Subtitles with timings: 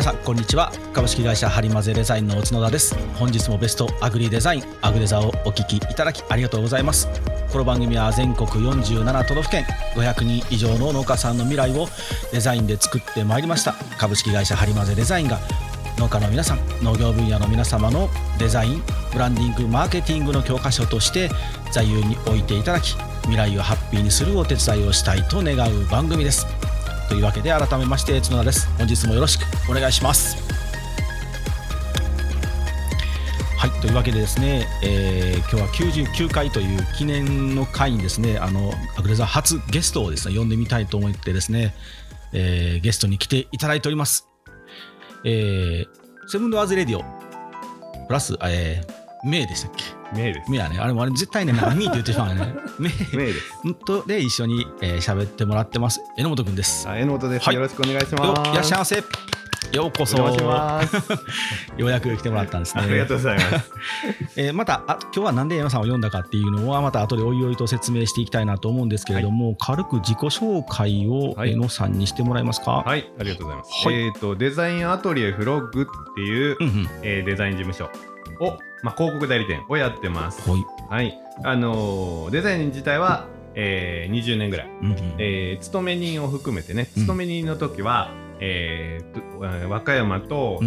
[0.00, 0.72] 皆さんこんにちは。
[0.94, 2.96] 株式会社ハリマゼデザインの角田です。
[3.16, 7.06] 本日もベストアグリデザインアグデザをお聞きいただきありがとうございます。
[7.52, 11.86] この番組は全国47都道府県500人以上の農家さんの未来を
[12.32, 13.74] デザインで作ってまいりました。
[13.98, 15.38] 株式会社ハリマゼデザインが
[15.98, 18.08] 農家の皆さん農業分野の皆様の
[18.38, 18.82] デザイン
[19.12, 21.28] ブランディングマーケティングの教科書として
[21.72, 26.46] 座右に置いていただき未来をハッピーにするお手伝いをしたいと願う番組です。
[27.10, 28.68] というわけで改めまして角田です。
[28.78, 30.36] 本日もよろしくお願いします。
[33.58, 41.74] はいというわけでですね、えー、今日は99回という記念の回にですねあのアグレザー初ゲストをですね呼んでみたいと思ってですね、
[42.32, 44.28] えー、ゲストに来ていただいております。
[45.24, 47.02] えー、セブンドアーズレディオ
[48.06, 49.99] プラス、えー、メイでしたっけ？
[50.14, 50.50] メイです。
[50.50, 50.78] メイやね。
[50.78, 52.54] あれもあれ絶対ね、なんかミーって言ってしまうね。
[52.78, 53.74] メイメイです。
[53.86, 56.00] とで一緒に喋、えー、喋ってもらってます。
[56.16, 56.88] 榎本くんです。
[56.88, 58.50] あ、榎本です、はいよろしくお願いしよます。
[58.50, 59.39] いらっしゃいませ。
[59.72, 60.16] ようこそ。
[61.76, 62.82] ようやく来てもらったんですね。
[62.82, 63.72] ありがとうございます。
[64.36, 72.82] えーまたあ今日はなんで矢野さんを読んだかっていうのはまた後でおいおいと説明していきたいなと思うんですけれども、軽く自己紹介をはい江野さんにしてもらえますか？
[72.84, 73.86] はい、ありがとうございます。
[73.86, 76.88] はいえっ、と、デザインアトリエフロッグっていう、うんうん。
[77.02, 77.84] えーデザイン事務所
[78.44, 80.48] を、まあ、広告代理店をやってます。
[80.50, 80.64] はい。
[80.88, 81.18] はい。
[81.44, 84.70] あのーデザイン自体は、えー20年ぐらい。
[84.82, 90.60] うんうんえー勤め人を含めてね、うん勤め人の時は、えー和歌山と大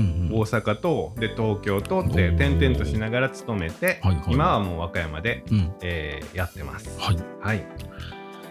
[0.45, 5.71] 阪とで東京とって転々としながら勤めて、今はもう和歌山で、うん。
[5.81, 6.99] えーやってます。
[6.99, 7.17] はい。
[7.41, 7.65] はい。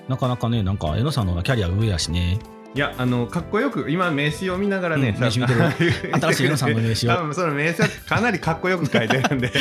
[0.08, 2.38] なかなかねなんか江野さんのキャリア上やしね。
[2.74, 9.52] いや、あの、かっこよく、今、名刺を見ながらね、うん名刺見てる 新しい江野さんの名刺を多分その名刺はかなりかっこよく書いてるんで、は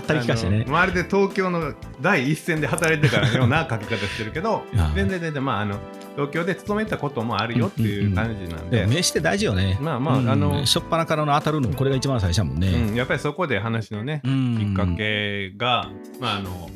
[0.00, 4.64] ったり聞かしてねまるで東京の第一線で働いてからのような書き方してるけど
[4.96, 5.78] 全然全然、まあ、あの、
[6.16, 8.78] 東京で勤めたこともあるよっていう感じなんで。
[8.80, 9.78] でも、名刺って大事よね。
[9.80, 10.28] まあまあうん。
[10.28, 12.68] あの初っ端からの当たるのこれが一番最初やもんね。
[12.68, 14.58] うん、やっぱりそこで話のね、うん。
[14.58, 15.90] きっかけが、
[16.20, 16.70] まあ、あの、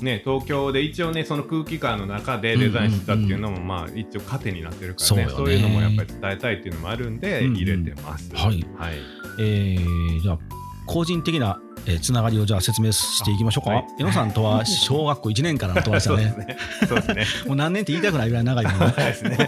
[0.00, 5.06] ね、東京で一応ねその空気感の中でデザインしたっていうのも、まあ一応糧になってるからね。
[5.06, 5.32] そうよね。
[5.36, 7.56] そういうのもやっぱり伝えたいっていうのもあるんで、うんうん。
[7.56, 8.34] 入れてます。
[8.34, 8.66] はい。
[8.76, 8.94] はい。
[9.38, 10.38] えーじゃあ
[10.86, 13.72] 個人的な、えーつながりをじゃあ説明していきましょうか。
[13.72, 16.34] あはい江野さんとは小学校1年からの友達だね。
[16.36, 16.58] そうですね。
[16.88, 17.26] そうですね。
[17.46, 18.86] もう何年って言いたくないぐらい長いもんね。
[18.96, 18.96] ね。
[18.96, 19.44] は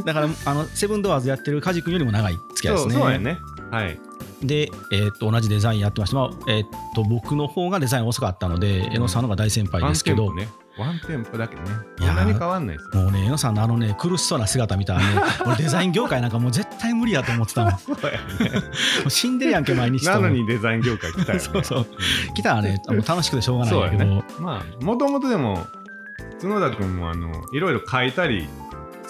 [0.00, 0.04] い。
[0.04, 2.94] だからあのセブンドアーズやってる梶君よりも長い付き合いですね。
[2.94, 3.38] そうやね。
[3.70, 3.98] はい。
[4.42, 10.48] で、えーっと同じデザインやってました、まあえーっと僕の方がデザイン遅かったので江野さんの方が大先輩ですけど、ね。
[10.78, 11.62] ワンテンポだけね。
[12.00, 13.02] いやーそんなに変わんないですよ。
[13.02, 18.18] もうね江野さんのあのね苦しそうな姿見たらね 俺デザイン業界なんかもう絶対無理やと思ってたもんもそうや
[18.50, 18.62] ね。
[19.04, 21.40] う死んでるやんけ毎日となのにデザイン業界来たよね。
[21.44, 21.86] そうそう
[22.34, 24.24] 来たらねもう楽しくてしょうがないんそうやだけど、ね。
[24.38, 25.66] まあ、もともとでも、
[26.40, 28.48] 角田君もあのいろいろ書いたり、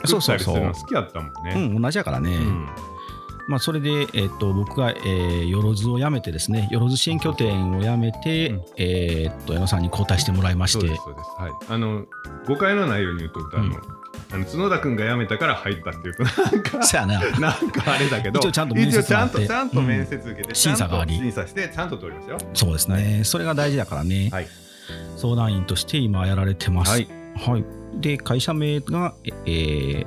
[0.04, 1.54] 作ったりするの好きやったもんね。
[1.54, 2.69] うん、同じやからね、うん
[3.50, 11.31] まあ、それで、えっと僕が、えー、よろずを辞めてですねよろず支援拠点を辞めて、うんえーっと矢野さんに交代してもらいましてそうです、そうです。
[11.37, 11.53] はい。
[11.69, 12.06] あの、
[12.47, 13.72] 誤解のないように言うと、あの、うん
[14.33, 22.38] あの角田君が辞めたから入ったっていうと、なんか、 そやななんかあれだけど、一応ちゃんと面接ちゃんと、ちゃんと面接受けて、うん審査があり審査して、ちゃんと通りますよ。
[22.55, 24.47] そうですね、それが大事だからね、はい。
[25.17, 26.93] 相談員として今やられてます。
[26.93, 27.09] はい。
[27.37, 27.65] はい
[27.97, 29.15] で会社名が、
[29.47, 30.05] え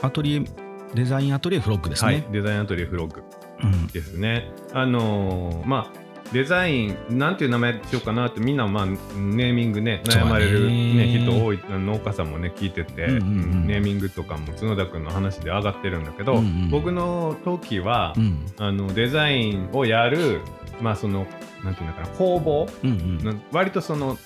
[0.00, 2.26] アトリエデザインアトリエフロッグですはいね。。
[2.32, 3.22] デザインアトリエフロッグ
[3.62, 3.86] うん。
[3.88, 4.50] ですね。
[4.72, 13.22] あのーまあ、デザイン、なんていう名前にしようかなって、みんな、まあ、ネーミングね、悩まれる、ね、人多い、農家さんもね、聞いてて、うんうんう
[13.64, 13.66] ん。
[13.66, 16.70] ネーミングとかも角田君の話で上がってるんだけど、うんうん。
[16.70, 18.46] 僕の時は、うん。
[18.58, 20.40] あのデザインをやる、
[20.80, 21.26] まあ、その、
[21.64, 23.24] なんていうのかな、工房、うんうん。
[23.24, 24.18] な割とその、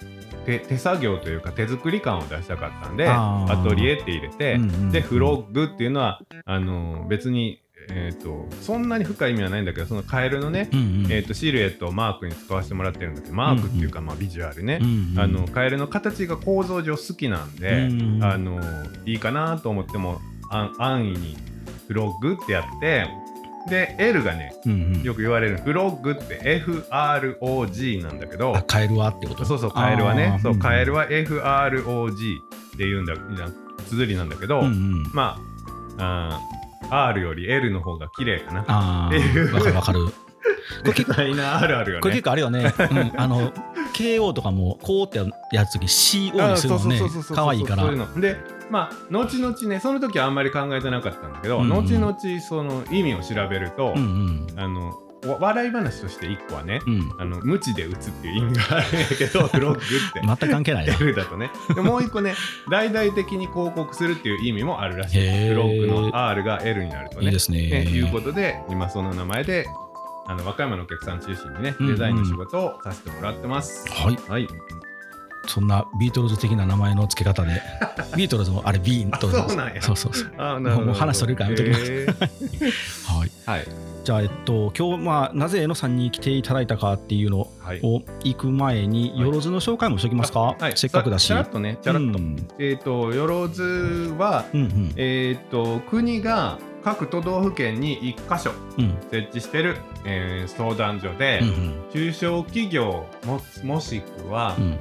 [0.45, 4.91] 手手作業というか手作り感を出したかったんでアトリエって入れて、うんうんうん。
[4.91, 7.61] でフロッグっていうのはあの別に、
[7.91, 11.13] えー、とそんなに深い意味はないんだけどそのカエルのね、うんうん。
[11.13, 18.61] えー、とシルエットをマークに使わせてもらってるんだけどマークっていうか、まあ、ビジュアルね、うんうんあのカエルの形が構造上好きなんで、うんうんあの
[19.05, 21.37] いいかなと思ってもあ安易に
[21.89, 23.09] フロッグってやって
[23.69, 25.03] で L がねうんうん。
[25.03, 29.09] よく言われるフロッグって FROG なんだけどあカエルは？
[29.09, 29.45] ってこと？
[29.45, 30.39] そうそうカエルはね。
[30.43, 32.41] そうカエルはは FROG っ
[32.77, 33.15] て言うんだ
[33.89, 35.03] 綴りなんだけど、うんうん。
[35.13, 35.39] ま
[35.99, 38.65] ああー R より L の方が綺麗かな。
[38.69, 39.51] あっていう。
[39.53, 40.01] あわかるわかる。
[40.85, 42.03] デザイナーあるあるよね。
[42.03, 43.53] これ結構あるよね、うん、あの
[43.95, 45.19] KO とかもこうって
[45.55, 47.01] やつとき CO にするもんね。
[47.35, 48.37] 可愛いからそういうので
[48.73, 51.69] まあ後々ねその時はあんまり考えてなかったんだけど、うんうん。
[51.69, 54.59] 後々その意味を調べると、うんうん。
[54.59, 54.99] あの
[55.29, 57.15] わ笑い話として1個はね、うん。
[57.19, 59.83] あの無知で打つっていう意味があるんやけど フロッグっ
[60.15, 60.21] て。
[60.25, 60.95] 全く関係ないな。
[60.95, 61.51] L だとね。
[61.75, 62.35] でもう一個ね
[62.71, 65.49] 大々的に広告するっていう意味もあるらしい。
[65.49, 67.27] フロッグの R が L になるとね。
[67.27, 67.59] いいですね。
[67.69, 69.67] ねいうことで今その名前で
[70.27, 71.93] あの和歌山のお客さん中心にねうんうん。
[71.93, 74.19] デザインの仕事をさせてもらってます、はい。
[74.29, 74.49] はい
[75.47, 77.63] そんなビートルズ的な名前の付け方で。
[78.17, 79.83] ビートルズもあれビートルズあそうなんや。
[79.83, 80.33] そうそうそう。
[80.39, 81.93] あもう話それるからやめときます。
[81.93, 82.15] へー。
[83.19, 83.31] はい。
[83.47, 83.67] はい。
[84.05, 87.81] じゃあえっと今日まあなぜ江野さんに来ていただいたかっていうのはい。
[87.83, 90.73] を行く前に、はいよろずの紹介もしておきますか、はい。
[90.77, 91.27] せっかくだし。
[91.27, 92.37] ちゃらっとねちゃらっと、うん。
[92.59, 94.93] えっ、とよろずはうんうん。
[94.97, 98.97] えっ、と国が各都道府県に1箇所うん。
[99.11, 101.75] 設置してる、えー相談所で、うんうん。
[101.93, 104.79] 中小企業ももしくは、うん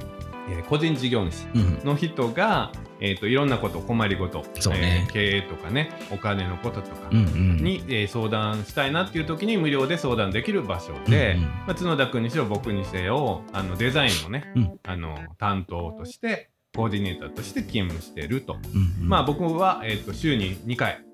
[0.48, 1.84] えー個人事業主うん。
[1.84, 4.40] の人が、えー、といろんなこと困りごと、
[4.70, 5.04] ね。
[5.04, 7.56] えー経営とかねお金のこととかうんうん。
[7.58, 11.48] に、えー相談したいなっていう時に無料で相談できる場所で、うんうん。
[11.48, 14.80] まあ、角田君にしろ僕にせよあのデザインのね、うん。
[14.84, 19.08] あの担当としてコーディネーターとして勤務してると、うんうん。
[19.08, 21.04] まあ僕は、えー、と週に2回。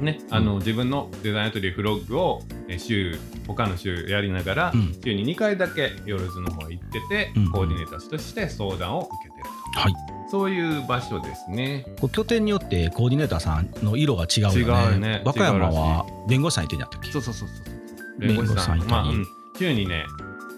[0.00, 3.16] ね、あの自分のデザインアトリエフロッグをえー週
[3.46, 4.96] 他の週やりながら、うん。
[5.04, 9.44] 週に2回だけよろずの方行ってて、うんコーディネーターとして相談を受けてる
[9.80, 9.92] はい。
[9.92, 9.98] と
[10.30, 11.84] そういう場所ですね。
[12.00, 14.56] こう拠点によってコーディネーターさんの色が違うよね。
[14.58, 15.22] 違うね。
[15.24, 17.12] 和歌山は弁護士さんいてんやったっけ？
[17.12, 19.26] そうそうそうそう弁護士さんまあ、うん、
[19.56, 20.04] 週にね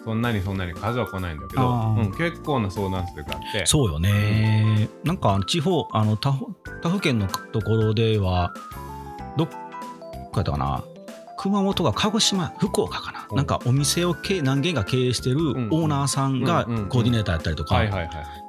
[0.04, 3.66] そんなにそんなに数は来ないんだけど、うん、結構な相談数があって。
[3.66, 6.46] そうよね、なんか地方あの他府
[6.82, 8.52] 他府県のところでは
[9.36, 9.56] どっか
[10.36, 10.82] やったかな。
[11.38, 13.36] 熊本が鹿児島福岡かな、うん。
[13.36, 16.88] なんかお店を経何軒か経営してるオんーナーさんがうんうんうん。
[16.88, 17.82] コーディネーターやったりとか、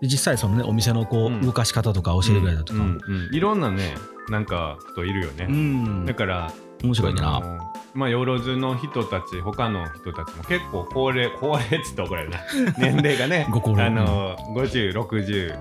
[0.04, 1.42] 実際そのねお店のこう、うん。
[1.42, 3.36] 動かし方とか教えてくれたりとか、うんうんうん。
[3.36, 3.96] いろんなね
[4.30, 6.06] なんか人いるよね、うん。
[6.06, 7.42] だから面白いねな。
[7.94, 12.40] まあ、よろずの人たち、他の人たちも結構高齢、高齢っつって怒られるな。
[12.78, 15.56] 年齢がね、ごあの、50、60、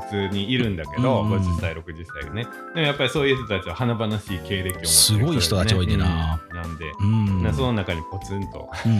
[0.00, 2.46] 普通にいるんだけど、うんうん50歳、60歳がね。
[2.74, 8.92] でもやっぱりそういう人たちは華々しい経歴を持ってる人ですすごい人たち多いねなうんなんで、うんなその中にポツンとうん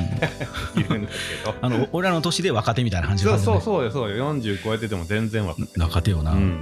[0.82, 1.54] いるんだけど。
[1.62, 4.34] あの俺らの年で若手みたいな感じそうそううそうよ、そうよ。
[4.34, 5.80] 40超えてても全然若手。
[5.80, 6.60] 若手よな、うん。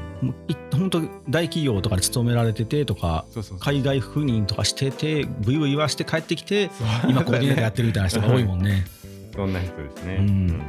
[0.72, 3.24] 本当大企業とかに勤められててとか。
[3.60, 6.70] 海外赴任とかしててブイブイ言わして帰ってきて
[7.08, 8.84] 今コーディネーターやってるみたいな人が多いもんね。
[9.34, 10.16] そんな人ですね。
[10.20, 10.62] うん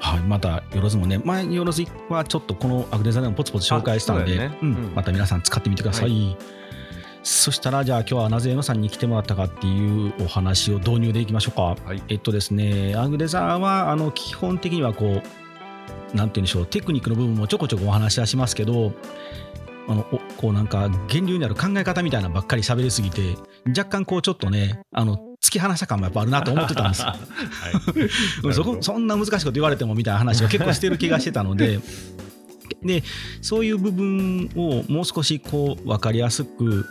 [0.00, 6.36] はい、またよろずもね前によろずはちょっとこのアグデザでもポツポツ紹介したんで、ねうんうんまた皆さん使ってみてください。
[7.22, 11.76] そしたらじゃあ今日はなぜ江野さんに来てもらったかっていうお話を導入でいきましょうか。
[11.84, 12.02] はい。
[12.08, 15.22] えっとですね、アグデザはあの基本的にはこ
[16.14, 18.92] う、なんて言うんでしょう、テクニックの部分もちょこちょこお話はしますけど、
[19.86, 23.36] あのおこうなんか源流にある考え方みたいなのばっかり喋りすぎて、
[23.68, 27.08] 若干こうちょっとね、あの突き放した感もやっぱあるなと思ってたんですよ。
[27.16, 27.16] は
[28.46, 28.52] い。
[28.52, 31.80] そこそんな難しいこと言われてもみたいな話を結構してる気がしてたので。
[32.84, 33.02] で
[33.42, 36.86] そういう部分をもう少しこう分かりやすく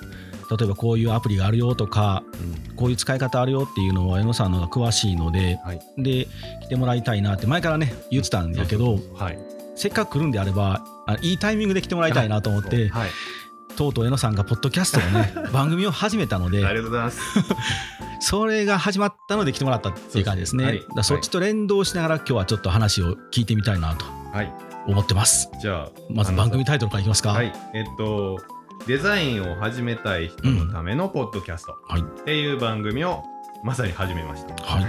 [0.52, 5.80] 例えばこういうアプリがあるよとかうんこういう使い方あるよっていうのは江野さんの方が詳しいのではい。
[5.98, 6.28] で
[6.64, 9.40] 来てもらいたいなって前からね言ってたんだけどはい。
[9.76, 13.10] せっかく来るんであればあいいタイミングで来てもらいたいなと思ってはい。
[13.76, 17.20] とうとう江野さんがポッドキャストをね 番組を始めたのでありがとうございます。
[18.22, 20.66] それが始まったので来てもらったっていう感じですね。
[20.66, 20.86] はい。
[20.96, 24.54] だそっちと連動しながら今日はちょっと話を聞いてみたいなとはい。
[24.88, 25.50] 思ってます。
[25.62, 27.30] じゃあ、まず番組タイトルからいきますか。
[27.32, 27.54] はい。
[27.74, 28.38] えっと、
[28.88, 32.02] デザインを始めたい人のためのポッドキャストはい。
[32.02, 33.24] っていう番組を
[33.64, 34.64] まさに始めました。
[34.64, 34.86] はい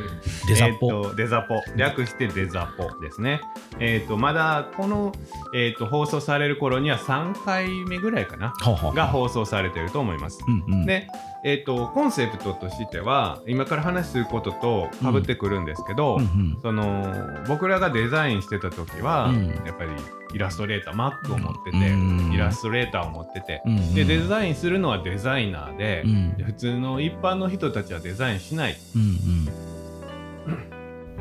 [0.48, 3.40] デザポえっとデザポ略してデザポですね。
[3.78, 5.12] えっとまだこの、
[5.54, 10.40] えっと放送される頃には3回目ぐらいかなはあはあが放送されてると思います。
[10.46, 11.06] うんうんで、
[11.44, 16.22] えっとコンセプトとしては今から話することとかぶってくるんですけど、うん。
[16.22, 19.48] うんその僕らがデザインしてた時は、うん。
[19.66, 19.90] やっぱり
[20.32, 22.32] イラストレーター Mac を持ってて、うん。
[22.32, 23.76] イラストレーターを持ってて、うん。
[23.76, 23.94] うん。
[23.94, 26.36] でデザインするのはデザイナーでう、ん。
[26.38, 28.76] で普通の一般の人たちはデザインしない。
[28.96, 29.48] うん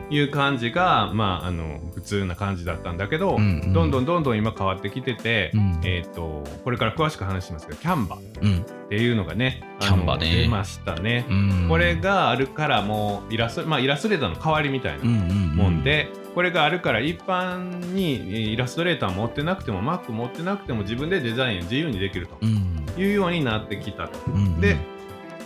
[0.10, 3.74] いう感じが、まあ、あの普通な感じだったんだけど、うんうん。
[3.74, 5.79] どんどんどんどん今変わってきてて、うん。
[5.83, 8.65] えー、とこれから詳しく話しますけどキャンバっうん。
[8.89, 10.36] ていうのがねあのキャンバね。
[10.36, 11.25] 出ましたね。
[11.29, 11.65] うん。
[11.69, 22.86] これがあるからもうイラスト,、まあ、イラストレーターの代わりみたいなうんうんもんで、これがあるから一般にえーイラストレーター持ってなくても Mac 持ってなくても自分でデザインを自由にできるうん。
[22.93, 24.19] というようになってきたと。
[24.27, 24.60] うん。
[24.62, 24.77] で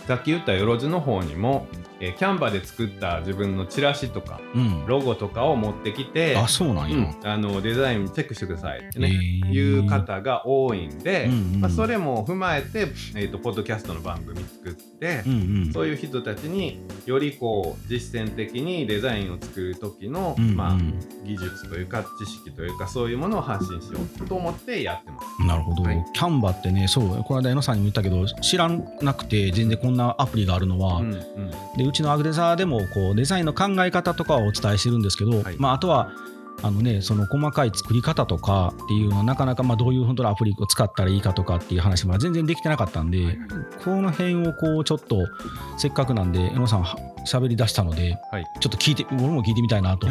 [0.06, 1.66] さっき言ったよろずの方にも
[2.00, 4.86] えーキャンバで作った自分のチラシとかうん。
[4.86, 7.16] ロゴとかを持ってきてあそうなんや、うん。
[7.24, 9.52] あのデザインチェックしてくださいってね、へー。
[9.52, 11.60] いう方が多いんで、うんうん。
[11.60, 15.34] まあ、それも踏まえて、えー、とポッドキャストの番組作って、うんう
[15.68, 15.72] ん。
[15.72, 20.56] そういう人たちによりこう実践的にデザインを作る時の、うんうん。
[20.56, 20.76] まあ、
[21.24, 25.46] 技術というか知識というかそういうものを発信しようと思ってやってます。
[25.46, 26.04] なるほど、はい。
[26.12, 31.20] キャンバってねそうこの間江野さんにも言ったけど知らなくて全然こんなアプリがあるのは、うんうん。
[31.76, 36.12] でうちのアグデザーでもこうデザインの考え方とかはお伝えしてるんですけど、はいまあ、あとは
[36.62, 43.38] あの、ね、その細かい作り方とかっていうのはなかなかまあどういう本当のアプリを使ったらいいかとかっていう話も全然できてなかったんで、はい
[43.84, 45.26] この辺をこうちょっと
[45.78, 50.08] せっかくなんで江野さんは喋り出したのではいちょっと聞いて俺も聞いてみたいなと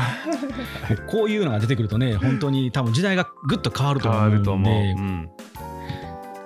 [1.07, 4.97] こういうのが出てくるとね本当に多分時代がぐっと変わると変思うんでう。
[4.97, 5.29] うん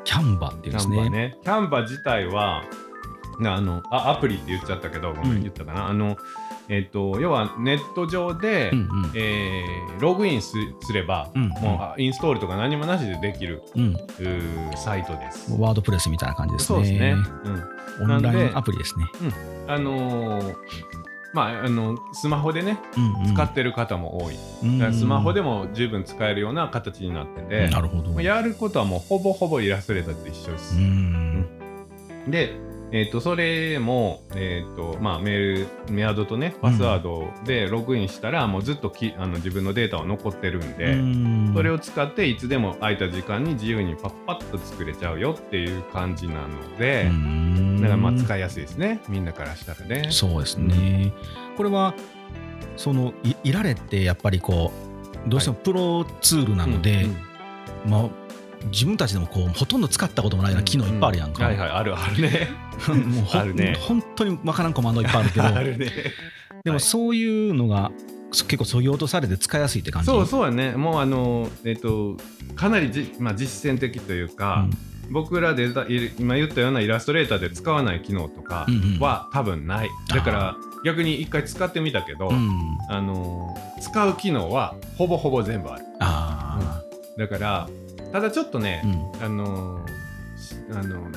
[0.03, 0.95] キャンバっていうんですね。
[0.97, 1.37] キャンバね。
[1.41, 2.90] キャンバ自体は、な
[3.49, 5.87] あのあアプリって言っちゃったけど、ごめん、うん言ったかな。
[5.87, 6.17] あの、
[6.69, 15.53] えっ、と、要はネット上で、うんうんえーログインすすれば、うんもうあインストールとか何もなしでできるうん、うーサイトです。
[15.59, 16.75] ワードプレスみたいな感じですね。
[16.75, 17.15] そうですね。
[17.99, 18.13] うん。
[18.13, 19.05] オンラインアプリですね。
[19.67, 20.55] あのー
[21.33, 28.11] まあ、あのスマホでねうんうん使ってる方も多い、うんスマホでも十分使えるような形になってて、なるほど。
[28.11, 30.75] まあやることはもうほぼほぼイラストレーターと一緒です。
[30.75, 31.47] うん
[32.27, 32.53] で、
[32.93, 41.53] えー、とそれも、えーとまあ、メールメアドとねパスワードでログインしたら、もうずっときあの自分のデータは残ってるんで、うん。
[41.55, 47.77] それを使っていつでも空いた時間に自由にパッパッと作れちゃうよっていう感じなので、うん。
[47.77, 48.99] だからまあ使いやすいですね。
[49.07, 50.07] みんなからしたらね。
[50.11, 51.13] そうですね。
[51.55, 51.93] これは
[52.75, 54.71] そのいいられってやっぱりこ
[55.25, 57.03] うどうしてもプロツールなので、
[57.85, 57.91] うん。
[57.91, 58.09] まあ
[58.71, 61.45] 自分たちでもこうほとんど使ったこともないような機能いっぱいあるやんか。
[61.45, 62.49] はいはいあるあるね。
[62.87, 63.77] もう あるね。
[63.79, 65.91] 本当にわからんコマンドいっぱいあるけど、 あるね。
[66.63, 67.91] でもそういうのが
[68.31, 70.05] そ結構そぎ落とされて使いやすいって感じ？
[70.07, 70.73] そうそうやね。
[70.73, 72.17] もうあのえっ、と
[72.55, 74.67] かなりじ、まあ、実践的というか、
[75.09, 78.99] 僕らデザい今言ったようなイラストレーターで使わない機能とかうんうん。
[78.99, 85.83] は多分ない、だから逆に一回使ってみたけど、うん、うんあの使う機能はほぼほぼ全部ある。
[85.99, 86.81] あ
[87.17, 87.69] だから
[88.11, 88.81] ただちょっとね
[89.21, 89.41] あ、う、ん。
[89.41, 89.85] あの
[90.37, 91.07] しあの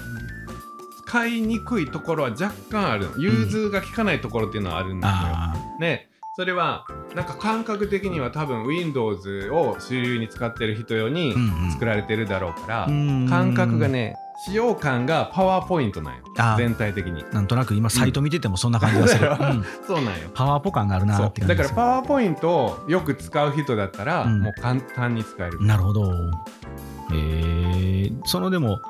[1.06, 3.18] 使いにくいところは若干あるの。
[3.18, 6.08] 融通が効かないところっていうのはあるんですよ、あね。
[6.36, 11.34] それはなんか感覚的には多分 Windows を主流に使ってる人用に
[11.72, 13.28] 作られてるだろうから、うん。
[13.28, 16.22] 感覚がね使用感がパワーポイントなんよ。
[16.58, 17.24] 全体的に。
[17.32, 19.48] なんとなく今サイト見ててもそんな感じがする、うん。
[19.48, 19.64] うん。
[19.86, 20.28] そうなんよ。
[20.34, 24.40] パワーポ感があるなってだからパワーポイントをよく使う人だったら、うん。
[24.40, 26.12] もう簡単に使える、なるほど。
[27.12, 28.80] えー、そのでも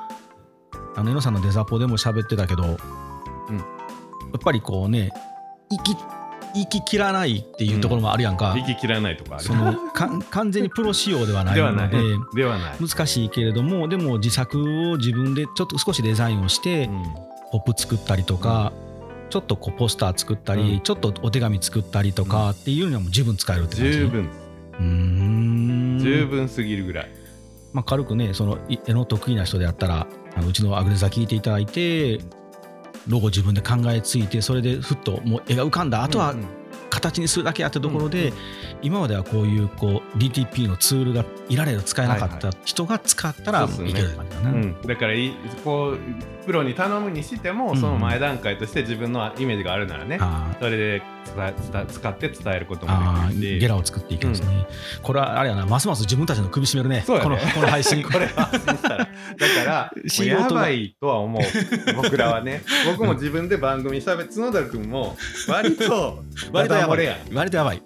[0.95, 2.77] あの江野さんのデザポでも喋ってたけど、やっ
[4.43, 5.11] ぱりこうね
[6.55, 9.43] 息息切らないっていうところもあるやんか、息切らないとかある。
[9.43, 11.61] そのか完全にプロ仕様ではないで。
[11.61, 11.89] はない。
[11.89, 11.91] の
[12.33, 17.03] でではない、難しいけれどもでも自作を自分でちょっと少しデザインをして、うん。
[17.51, 18.73] ポップ作ったりとか、
[19.29, 20.79] ちょっとこうポスター作ったり、うん。
[20.81, 23.93] ちょっとお手紙作ったりとかっていうのも十分使えるって感じ。
[23.93, 24.29] 十分。
[24.79, 25.99] うーん。
[25.99, 27.09] 十分すぎるぐらい、
[27.73, 32.19] まあ、軽くねそのい絵の得意な人であったらあのうちのアグレザ聞いていただいて
[33.07, 36.03] ロゴ自分で考えついてそれでふっともう絵が浮かんだ。
[36.03, 36.35] あとは
[36.89, 38.33] 形にするだけやってところで、
[38.81, 44.51] 今まではこういうこう DTP のツールがいられる使えなかった人が使ったらいけるだな。
[44.51, 45.33] うん、だからい
[45.63, 45.97] こう
[46.45, 47.77] プロに頼むにしても、うん。
[47.77, 50.19] その前段階として自分のイメージがあるならね、
[50.59, 51.01] それで
[51.91, 53.47] 使って伝えることもあできるし。
[53.55, 54.67] ーゲラを作っていくんですね、
[55.01, 56.95] これはあれやなますます自分たちの首絞めるね。
[56.95, 57.03] ね。
[57.05, 58.03] このこの配信。
[58.07, 58.97] これ発信したら。
[58.97, 59.09] だか
[59.65, 59.91] ら
[60.25, 61.93] やばいとは思う。
[61.95, 62.61] 僕らはね。
[62.85, 67.07] 僕も自分で番組しゃべ角田君も割と割とやばい。
[67.33, 67.81] 割とやばい。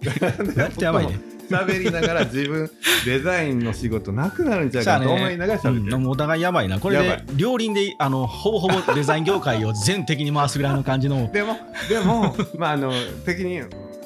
[0.56, 2.70] 割とやばいね喋りながら自分
[3.06, 6.79] デザインの仕事なくなるんちゃうかと思いながら喋ってる、うん、お互いやばいな。
[6.79, 11.29] これで両輪であのほぼほぼデザイン業界を全敵に回すぐらいの感じの。
[11.34, 11.58] でも
[11.89, 12.94] でもまああの
[13.25, 13.62] 敵に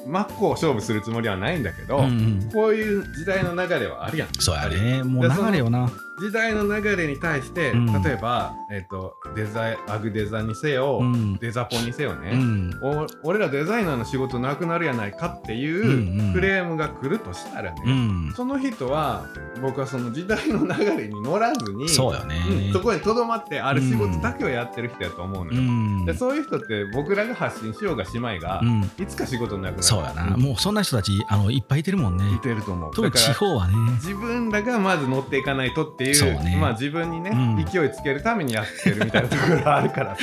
[0.06, 2.50] 真っ向勝負するつもりはないんだけど、うんうん。
[2.52, 4.28] こういう時代の流れはあるやん。
[4.38, 5.02] そうやね。
[5.02, 8.02] もう流れよな時代の流れに対して、うん。
[8.02, 11.36] 例えば、えっとデザイアグデザにせよ、うん。
[11.38, 12.80] デザポにせよね、うん。
[12.82, 16.30] お俺らデザイナーの仕事なくなるやないかっていうんうん。
[16.30, 18.32] うクレームが来るとしたらね、うん。
[18.36, 19.26] その人は
[19.60, 22.36] 僕はその時代の流れに乗らずにそうよね。
[22.48, 26.04] うんそこにとどまってある仕事だけをやってる人やと思うのうよ、ん。
[26.04, 28.82] でそういう人って僕らが発信しようがしまいが、うん。
[28.98, 29.82] いつか仕事なくなる。
[29.82, 30.34] そうやな。
[30.34, 32.24] うんもうそんな人たちあのいっぱいいてるもんね。
[32.34, 32.94] いてると思う。
[32.94, 33.74] 特にだから地方はね。
[33.94, 36.56] 自分らがまず乗っていかないとってっていうそうね。
[36.60, 37.64] まあ自分にね、うん。
[37.64, 40.22] 勢いつけるためにやってるみたいなところあるからさ。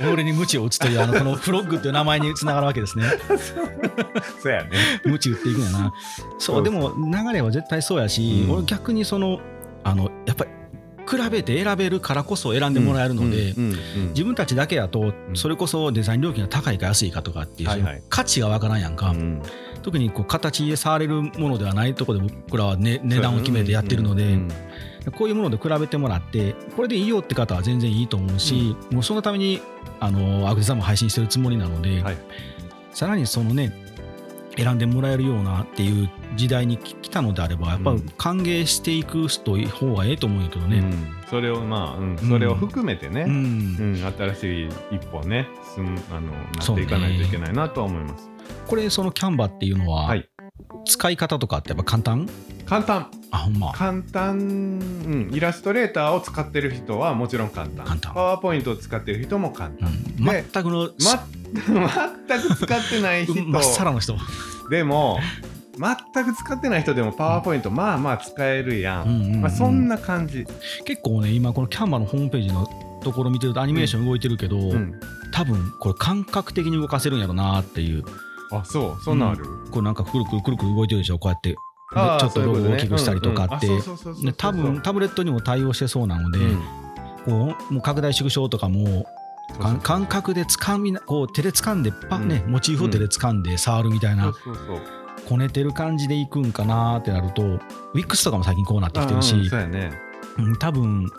[0.12, 3.04] 俺に鞭を打つというあのこのフロッグという名前につながるわけですね。
[4.40, 4.70] そうやね。
[5.04, 5.92] 鞭打っていくんやな。
[6.38, 8.54] そうでも流れは絶対そうやし、うん。
[8.54, 9.40] 俺逆にその
[9.82, 10.50] あのやっぱり
[11.08, 13.54] 比べて選べるからこそ選んでもらえるので、
[14.10, 15.14] 自分たちだけやとん。
[15.34, 19.42] それこそデザイン料金が高いか安いかとかっていう、価値がわからんやんか、うん。
[19.82, 24.38] 特にこう形で触れるものではないところで僕らは、ね、値段を決めてやってるので、
[25.10, 29.60] こういうもので比べてもらってこれでいいよって方は全然いいと思うし、もうそのために
[30.00, 32.16] あのアグリさんも配信してるつもりなので、はい。
[32.92, 33.72] さらにそのね
[34.56, 38.08] 選んでもらえるようなっていう時代に来たのであればやっぱうん。
[38.18, 40.78] 歓迎していく人方がええと思うんやけどね。
[40.78, 41.14] うん。
[41.30, 43.32] それをまあ、うん、それを含めてね、うん。
[43.32, 44.12] うん。
[44.18, 46.38] 新しい一歩ね進むあのな
[46.72, 48.30] っていかないといけないなとは思います。
[48.66, 50.28] これそのキャンバっていうのは、はい。
[50.84, 52.28] 使い方とかってやっぱ簡単？
[52.68, 53.10] 簡単。
[53.30, 53.72] あほんま。
[53.72, 57.98] 簡単、うん、イラストレーターを使ってる人はもちろん簡単。
[57.98, 61.26] パワーポイントを使ってる人も簡う単、ん、で全くの、ま、
[62.28, 63.42] 全く使ってない人。
[63.48, 64.16] まっさらの人、
[64.70, 65.18] でも
[66.14, 69.40] 全く使ってない人でもパワーポイントまあまあ使えるやん、うんうんうん。
[69.42, 70.46] まあ、そんな感じ、
[70.84, 72.68] 結構ね今このキャンバのホームページの
[73.02, 74.92] ところ見てるとアニメーション動いてるけど、うん、
[75.32, 78.04] 多分これ感覚的に動かせるんやろなっていう。
[78.50, 79.02] あそう。
[79.04, 81.18] そんなんある、これなんかくるくるくるくる動いてるでしょ？
[81.18, 81.54] こうやって
[81.90, 83.68] ちょっとロゴを大きくしたりとかって
[84.36, 86.60] 多分タブレットにも対応してそうなので、うん。
[87.24, 89.06] こうもう拡大縮小とかも
[89.82, 92.52] 感覚で掴みなこう手で掴んでパッね、うん。
[92.52, 94.34] モチーフを手で掴んで触るみたいな、
[95.28, 99.50] こねてる感じでいくんかなってなるとウィックスとかも最近こうなってきてるし、
[100.60, 101.10] 多分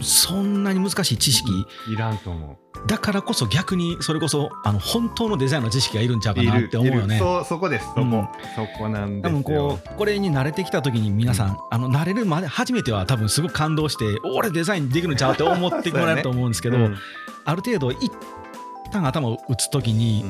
[0.00, 1.50] そんなに難しい知識、
[1.88, 7.18] いらんと思だからこそ逆にそれこそあの本当のデザインの知識がいるんちゃううかなって思うよね。
[7.18, 7.86] そうそこです。
[7.86, 8.28] そこ、うん。
[8.54, 9.68] そこなん多分ですよ。
[9.68, 16.96] こうこれに慣れてきた時に皆さん、あの慣れるまで初めては多分すごく感動してお俺デザインできるんちゃうって思ってもらえると思うんですけど、うん。
[17.44, 18.12] ある程度一
[18.92, 20.24] 旦頭を打つ時に、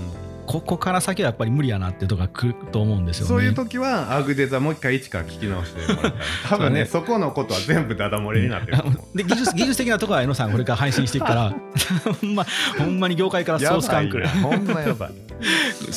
[0.49, 3.29] ここから先はやっぱり無理やなっていうとこが来ると思うんですよね。
[3.29, 8.79] そういう時はアグデザもう一回一から聞き直してもらったら多分ねそこのことは全部ダダ漏れになってる
[9.15, 11.55] で技術技術的なところは江野さんこれから配信していくから。
[12.21, 12.47] ほんま
[12.79, 14.27] ほんまに業界からソース感くる。
[14.27, 15.11] ほんまやばい。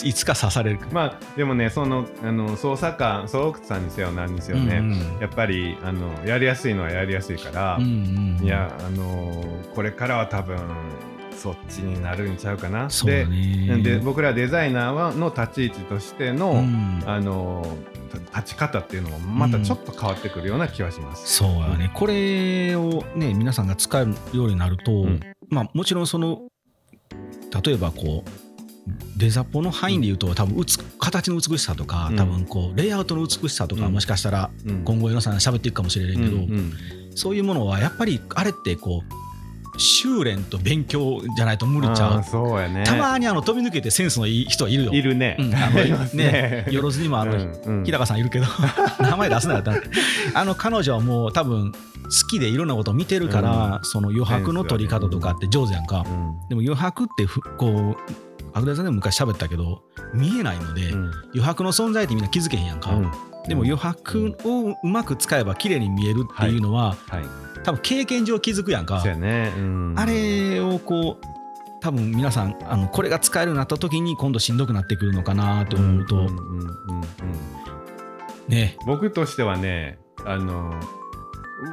[0.04, 5.20] いつか刺されるかまあでもねそのあの捜査官総区さんにせよ何にせよね、うん。
[5.22, 8.46] やっぱりあのやりやすいのはやりやすいから、うんうんうん。
[8.46, 10.58] いやあのこれからは多分
[11.36, 12.88] そっちになるんちゃうかな。
[12.88, 13.26] で
[13.82, 17.04] で僕らデザイナーはの立ち位置としての、うん。
[17.06, 17.66] あの
[18.32, 21.38] た立ち方っていうのもまたちょっと変わってくるような気はします。
[21.38, 21.92] そうやね。
[21.94, 25.20] これをね皆さんが使えるようになると、ん。
[25.50, 26.42] まあもちろんその
[27.64, 28.30] 例えばこう
[29.18, 32.16] デザポの範囲で言うと多分うつ形の美しさとかうん。
[32.18, 33.94] 多分こうレイアウトの美しさとか、うん。
[33.94, 34.84] もしかしたらうん。
[34.84, 36.74] 今後江野さんが喋っていくかもしれないけど、うんうん。
[37.16, 39.31] そういうものはやっぱりあれってこう
[39.82, 42.24] 修練と勉強じゃないと無理ちゃう。
[42.24, 42.84] そうやね。
[42.84, 44.94] たまにあの飛び抜けてセンスのいい人はいるよ。
[44.94, 45.36] いるね。
[45.40, 45.56] うん。
[45.56, 47.84] あのね、 よろずにもあの、うんうん。
[47.84, 48.46] 日高さんいるけど
[49.02, 49.72] 名前出すなよって。
[50.34, 51.78] あの彼女はもう多分好
[52.30, 56.48] きでいろんなことを見てるから、その余白の取り方とかって上手やんか、うん。
[56.50, 59.82] でも余白ってふこうアグレさんでも昔喋ったけど
[60.14, 61.12] 見えないので、うん。
[61.34, 63.12] 余白の存在ってみんな気づけへんやんか、うん。
[63.48, 67.26] でも余白をうまく使えば綺麗に見えるっていうのは、はい。
[67.64, 69.04] 多分経験上気づくやんか。
[69.04, 69.54] ね。
[69.56, 69.94] うん。
[69.98, 71.26] あれをこう
[71.82, 77.06] 多分皆さんあのこれが使えるようになった時に今度しんどくなってくるのかなと思うと、んんうんうんうん。
[78.48, 78.78] ね。
[78.86, 80.74] 僕としてはねあの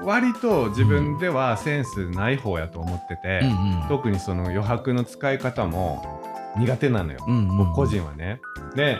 [0.04, 3.88] 割と自分ではセンスない方やと思ってて、うんうん。
[3.88, 6.22] 特にその余白の使い方も
[6.56, 8.40] 苦手なのよ、うんうん僕個人はね。
[8.74, 8.98] で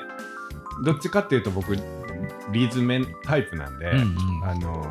[0.85, 1.77] どっちかっていうと僕
[2.53, 4.45] リズメタイプなんで、うんうん。
[4.45, 4.87] あの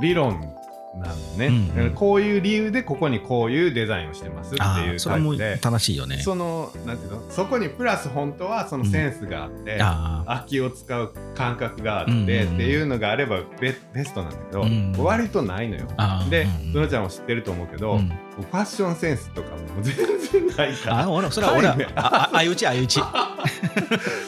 [0.00, 0.40] 理論
[0.94, 1.94] なのね、うんうん。
[1.94, 5.58] こういう理由でここにこういうデザインをしてますってあいうタイプで。
[5.58, 6.18] 正しいよね。
[6.18, 7.30] そのなんていうの？
[7.30, 12.54] そこにプラス本当はそのセンスがあって、あ空きを使う感覚があって、うんうんうん。
[12.54, 15.86] っていうのがあればベベストなんだけど、うん割とないのよ。
[16.28, 16.76] で、うんうん。
[16.76, 19.94] うのちゃんも知ってると思うけど、うんファッションセンスとかも全
[20.46, 23.00] 然ないからあ俺それは俺ああ相打ち相打ち。
[23.00, 23.30] だか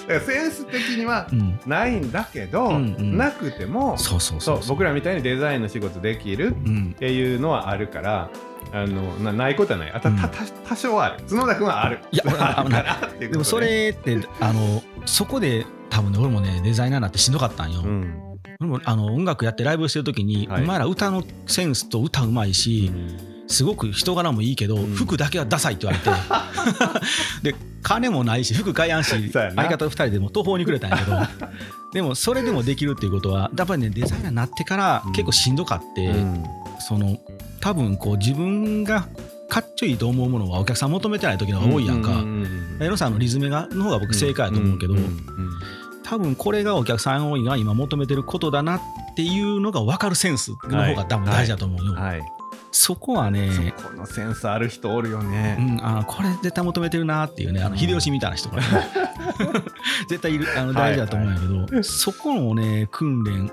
[0.09, 1.59] らセンス的にはうん。
[1.67, 4.69] ないんだけど、うんうんなくてもそうそうそそううそう。
[4.69, 6.93] 僕らみたいにデザインの仕事できるうん。
[6.95, 8.29] っていうのはあるから
[8.73, 9.93] あのなないことはない。
[9.93, 10.17] あたうん。
[10.17, 11.25] たた多少はある。
[11.29, 11.99] 角田君はある。
[12.12, 17.81] いやあるからでもそれってあのそこで多分ね俺もねデザイナーになってしんどかったんよ。
[17.85, 18.14] うん。
[18.61, 22.90] 俺もあの音楽やってライブしてる時に、はいお前ら歌のセンスと歌うまいし、
[23.46, 24.94] すごく人柄もいいけど、うん。
[24.94, 26.11] 服だけはダサいって言われて。
[27.52, 31.18] で金もないし服買いやんし相方2人でも途方に暮れたんやけど。
[31.92, 35.12] でもそれでもできるっていうことはやっぱりねデザイナーになってからうん。
[35.12, 36.44] 結構しんどかって、うん。
[36.80, 37.18] その
[37.61, 39.07] 多分こう自分が
[39.48, 42.11] かっちょいいと思うものはお客さん求めてない時の方が多いやんか。
[42.11, 44.94] ううんエロさんのリズムがの方が僕正解やと思うけど、
[46.02, 48.80] 多分これがお客さん多いが今求めてることだなっ
[49.16, 51.92] ていうのが分かるセンスの方が多分大事だと思うよ。
[51.92, 52.22] うんはい、
[52.75, 57.79] そこはね、そこのセンスある人おるようね、ん、あのこれ絶対求めてるなっていうねあのうん。
[57.79, 58.63] 秀吉みたいな人これ
[60.11, 63.49] 絶対いるあの大事だと思うんやけど、そこのね訓練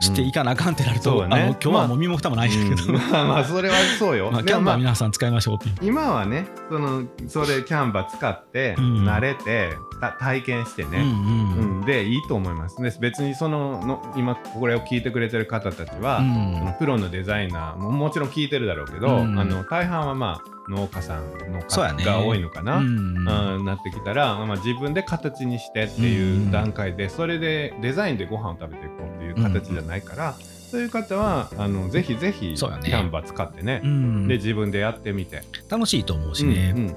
[0.00, 1.42] していかなあかんってなると、そうだね。
[1.42, 3.10] あの今日はもう身も蓋もないんですけど、うん。
[3.10, 5.74] まあまあそれはそうよ、まあ、キャンバー皆さん使いましょうっていう。
[5.82, 9.08] 今はねそのそれキャンバー使ってうん。
[9.08, 12.80] 慣れて、た体験してね、うんうんうん、でいいと思います。
[12.80, 16.58] ね別にそのの今これを聞いてくれてる方たちは、うん。
[16.58, 19.38] そのプロのデザイナーももちろん聞いてるだろうけど、うん。
[19.38, 33.80] あの大半はまあ農家さんの方が多いのかな、うんうんなってきたら、まあ、自分で形にしてっていう段階で、それでデザインでご飯を食べていこうっていう形じゃないから、そういう方はあのぜひぜひキャンバー使ってね。
[33.84, 34.28] うん。
[34.28, 36.72] で自分でやってみて、楽しいと思うしね。
[36.76, 36.96] うんうん。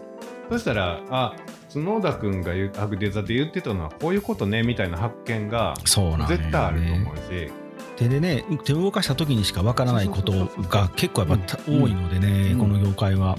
[0.49, 1.35] そしたらあ
[1.83, 6.37] 角田君が言うアグデザで言ってたのはこういうことねみたいな発見がそうなんやね。
[6.37, 7.51] 絶対あると思うし、
[7.95, 10.33] 手でね手を動かした時にしかわからないこと
[10.69, 12.59] が結構やっぱたうん多いのでね、うん。
[12.59, 13.37] この業界は。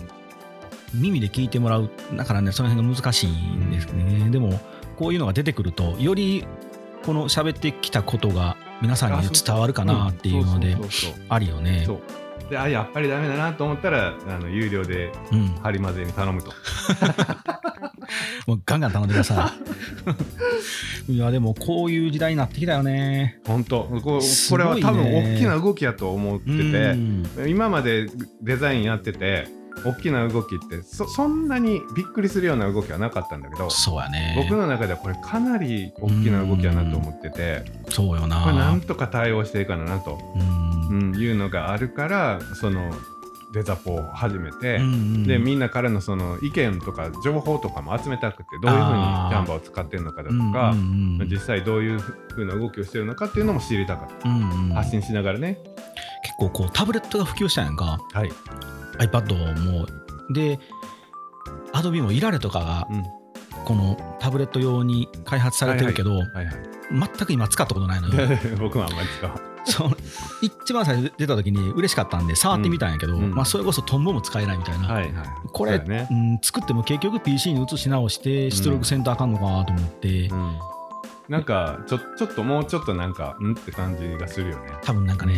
[0.94, 4.58] 耳で聞いてもらうだからねその辺が難しいんですね、でも
[4.96, 6.46] こういうのが出てくるとより
[7.04, 10.76] この喋ってきたことが皆さんに伝わるかなっていうので
[11.28, 11.86] あるよね。
[12.48, 15.48] であやっぱりダメだなと思ったらあの有料でうん。
[15.62, 16.52] ハリマゼに頼むと。
[18.46, 19.54] もうガンガン頼んでくださ
[21.08, 21.12] い。
[21.12, 23.40] いやでもこういう時代になってきたよね。
[23.46, 23.84] 本当。
[24.02, 27.26] ここれは多分大きな動きやと思ってうてん。
[27.46, 28.08] 今まで
[28.42, 29.48] デザインやってて
[29.84, 34.34] 大きな動きってそそんなにびっくりするような動きはなかったんだけどそうやね。
[34.36, 38.42] 僕の中ではこれかなり大きな動きやなと思っててそうよな。
[38.42, 40.68] これなんとか対応していかななと、うん。
[40.88, 42.90] うん、いうのがあるからその
[43.52, 55.58] デザポを始めて、うんうんでみんなからのその意見とか情報とかも集めたくてどういうふうにキャンバーを使ってるのかだとか、うんうんうん実際どういうふうな動きをしてるのかっていうのも知りたかった、うんうん発信しながらね。
[56.22, 57.98] 結構こうタブレットが普及したやんか。
[58.12, 58.30] はい。
[58.98, 59.86] iPad も。
[60.30, 60.58] で
[61.72, 63.04] Adobe もイラレとかがうん。
[63.64, 68.38] このタブレット用に開発されてるけど、はいはい全く今使ったことないのよ。
[68.58, 69.90] 僕もあんまり使うそう。
[70.42, 73.24] 一番最初出た時に嬉しかったんで触ってみたんやけど、うん。
[73.24, 73.34] うん。
[73.34, 75.26] まあ、それこそトンボも使えないみたいな、はいはい。
[75.52, 76.08] これ、そうやね。
[76.10, 80.58] うん、作っても結局 PC に移し直して出力せんとあかんのかなと思って、うん。
[81.28, 84.72] なんかちょちょっともうちょっとなんかんって感じがするよね。
[84.82, 85.36] 多分なんかね、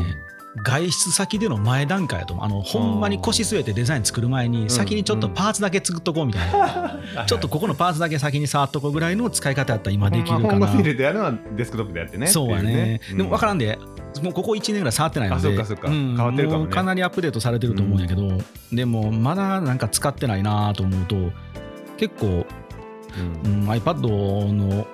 [0.65, 2.47] 外出先での前段階やと思う。
[2.47, 10.41] あのほんまに腰据えてデザイン作る前に先にちょっとパーツだけ作っとこうみたいな、ちょっとここのパーツだけ先に触っとこうぐらいの使い方やったら今できるかな。
[10.43, 12.97] ホームフィールでやるのはデスクトップでやってねそうやね。
[12.97, 13.79] っていでも分からんでで
[14.23, 15.49] もうここ1年ぐらい触ってないので。
[15.49, 15.89] あそうかそうか。
[15.89, 16.17] ん。
[16.17, 16.71] 変わってるかもね。
[16.71, 18.29] うかなりアップデートされてると思うんやけど、
[18.73, 21.17] でもまだなんか使ってないなと思うと
[21.97, 22.47] 結構、
[23.45, 23.63] うん。
[23.63, 24.87] うん、iPad の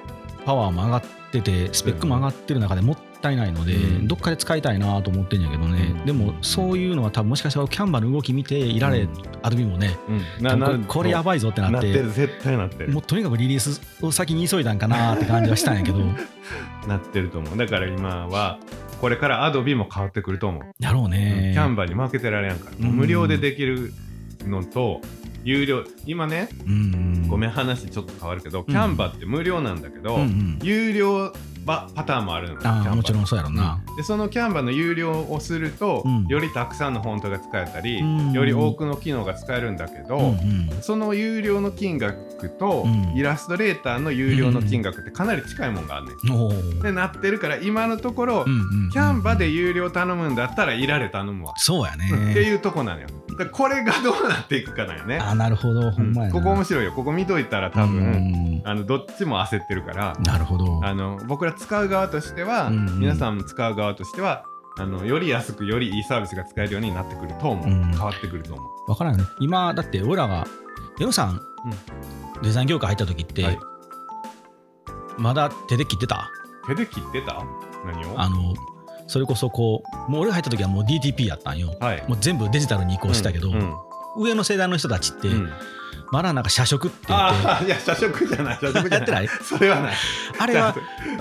[0.45, 1.03] パワーも上がっ
[1.33, 4.09] ててスペックも上がってる中でもったいないので、うん。
[4.09, 6.07] どっかで使いたいなと思ってんやけどね、うん。
[6.07, 9.11] でもそういうのは多分もしかしたらキャンバの動き見ていられ、うん。
[9.43, 9.97] アドビもね
[10.89, 12.93] これやばいぞってななって絶対なってる。
[12.93, 15.99] もうとにかくリリースを先に急いだんかなって感じはしたんやけど。
[16.87, 17.57] なってると思う。
[17.57, 18.59] だから今は
[19.01, 23.93] これからアドビも変わってくると思う、やろうね、キャンバーに負けてられんから、無料でできる
[24.47, 25.01] のと
[25.45, 27.29] 有料今ねうん。
[27.29, 30.19] ごめん話ちょっと変わるけど、キャンバーって無料なんだけど、
[30.63, 31.33] 有料
[31.67, 36.27] パパターンもあるのああもちろんそうやろな、でそのキャンバーの有料をすると、うん。
[36.27, 38.33] よりたくさんのフォントが使えたり、うん。
[38.33, 40.83] より多くの機能が使えるんだけど、うんうん。
[40.83, 43.17] その有料の金額と、うん。
[43.17, 46.33] イラストレーターの有料の金額ってかなり近いもんがあんねん。
[46.33, 46.83] おー。
[46.83, 48.91] でなってるから今のところ、うんうんうん。
[48.91, 53.09] キャンバで有料頼むんだったらいられ頼むわ、そうやね、っていうとこなのよ。
[53.53, 55.19] これがどうなっていくかなよね。
[55.19, 55.91] あなるほど。
[55.91, 56.93] ほんまやな、ここ面白いよ。
[56.93, 58.63] ここ見といたら多分、うん。
[58.65, 60.81] あのどっちも焦ってるからなるほど。
[60.83, 62.99] あの僕ら使う側としては、うんうん。
[63.01, 64.45] 皆さんも使う側としては
[64.79, 67.91] あのより安くよりいいサービスが使えるようになってくると思う、うん。
[67.91, 68.87] 変わってくると思う。
[68.87, 69.29] 分からんよね。
[69.41, 70.47] 今だって俺らが
[71.01, 71.41] エロさん、
[72.43, 73.59] デザイン業界入った時って、はい。
[75.19, 76.31] まだ手で切ってた？
[76.67, 77.43] 手で切ってた？
[77.85, 78.21] 何を？
[78.21, 78.55] あの
[79.07, 81.75] それこそこうもう俺が入った時はもう DTP やったんよ。
[81.81, 82.05] はい。
[82.09, 83.75] もう全部デジタルに移行したけど、うんうん
[84.17, 85.51] 上の世代の人たちって、うん。
[86.13, 87.49] まだなんか社食って言って。
[87.49, 88.59] ああいや社食じゃない。
[88.61, 89.29] 社食じゃないやってない？
[89.43, 89.95] それはない。
[90.39, 90.75] あれは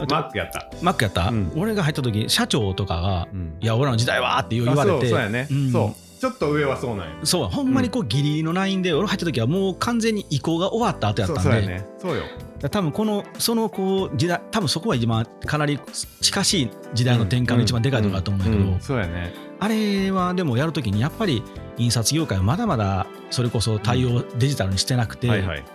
[0.09, 1.51] マックやった、マックやった、うん。
[1.55, 4.81] 俺が入った時社長とかがうん「いや俺らの時代は」って言われて。
[4.81, 5.71] あそうそうやね、ん。
[5.71, 6.21] そう。
[6.21, 7.13] ちょっと上はそうなんや。
[7.23, 11.51] そうほんまにこうギリギリのラインで俺入った時はもう完全に移行が終わった後やったんで。
[11.51, 11.85] そうね。
[11.99, 12.23] そうよ。
[12.69, 15.79] 多分このそのこう時代多分そこは一番かなり
[16.21, 18.79] 近しい時代の転換の一番でかいところだと思うんだけど、うん。
[18.79, 21.43] そうやねあれはでもやるときにやっぱり
[21.77, 25.29] 印刷業界はまだまだそれこそ対応デジタルにしてなくて、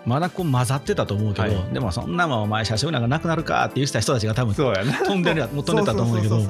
[0.07, 1.75] まだこう混ざってたと思うけど、はい。
[1.75, 4.99] でもそんなもんお前写真なんかなくなるかって言ってた人たちが多分そうやな。
[4.99, 6.41] 飛んでるやもう飛んでたと思うんだけど。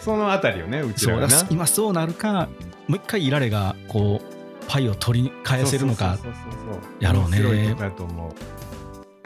[0.00, 2.48] そのあたりよねうちら今そうなるか
[2.86, 6.18] もう一回いられがこうパイを取り返せるのか
[7.00, 7.40] やろうね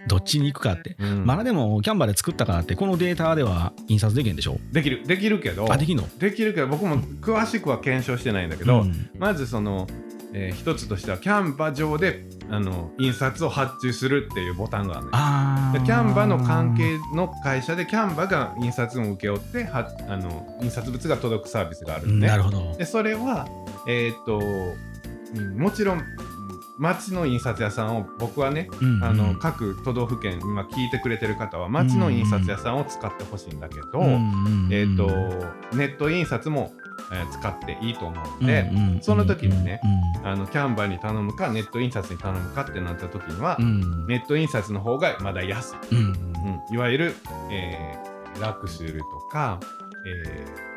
[0.06, 1.26] どっちに行くかって、う、うん。
[1.26, 4.58] まだでもキャンバーで作ったからってこのデータでは印刷できるんでしょ。
[4.72, 5.04] できる。
[5.06, 5.70] できるけど。
[5.72, 6.08] あできんの？
[6.18, 9.10] できるけど僕も詳しくは検証してないんだけど、うん。
[9.18, 9.86] まずその、
[10.32, 15.10] えー一つとしてはキャンバ上であの印刷を発注するっていうボタンがあるのよ。
[15.14, 15.78] あー。
[15.80, 22.76] でキャンバの関係の会社でキャンバが印刷も請け負ってはあの印刷物が届くサービスがあるうんんで,、なるほど。
[22.76, 23.48] でそれは
[23.88, 24.40] えーっと、う
[25.40, 26.02] んもちろん
[26.78, 29.02] 町の印刷屋さんを僕はね、うん。
[29.02, 33.88] あの各都道府県今聞いてくれてる方は町の印刷屋さんを使ってほしいんだけど、
[34.70, 35.06] えー、と
[35.76, 36.72] ネット印刷も、
[37.12, 39.80] えー使っていいと思うので、その時にね
[40.24, 43.66] あのキャンバーに頼むかネット印刷に頼むかってなった時には、うん。
[43.66, 43.68] う
[44.04, 46.74] んネット印刷の方がまだ安い、うんうん。
[46.74, 47.14] いわゆる、
[47.50, 49.58] えーラクシュルとか、
[50.06, 50.76] えー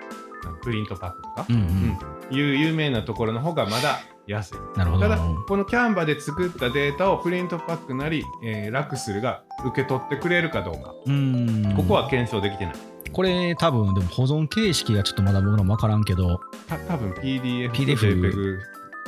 [0.64, 1.56] プリントパックとか、うん。
[1.56, 2.36] うん。
[2.36, 4.56] いう有名なところの方がまだ安い。
[4.78, 5.04] なるほど。
[5.04, 11.74] ただこのキャンバで作ったデータをプリントパックなり、えーラクスルが受け取ってくれるかどうか、うん。
[11.76, 12.76] ここは検証できてない。
[13.12, 16.40] これ多分でも保存形式がちょっとまだ僕らも分からんけど。
[16.68, 18.60] た多分 PDF と JPEG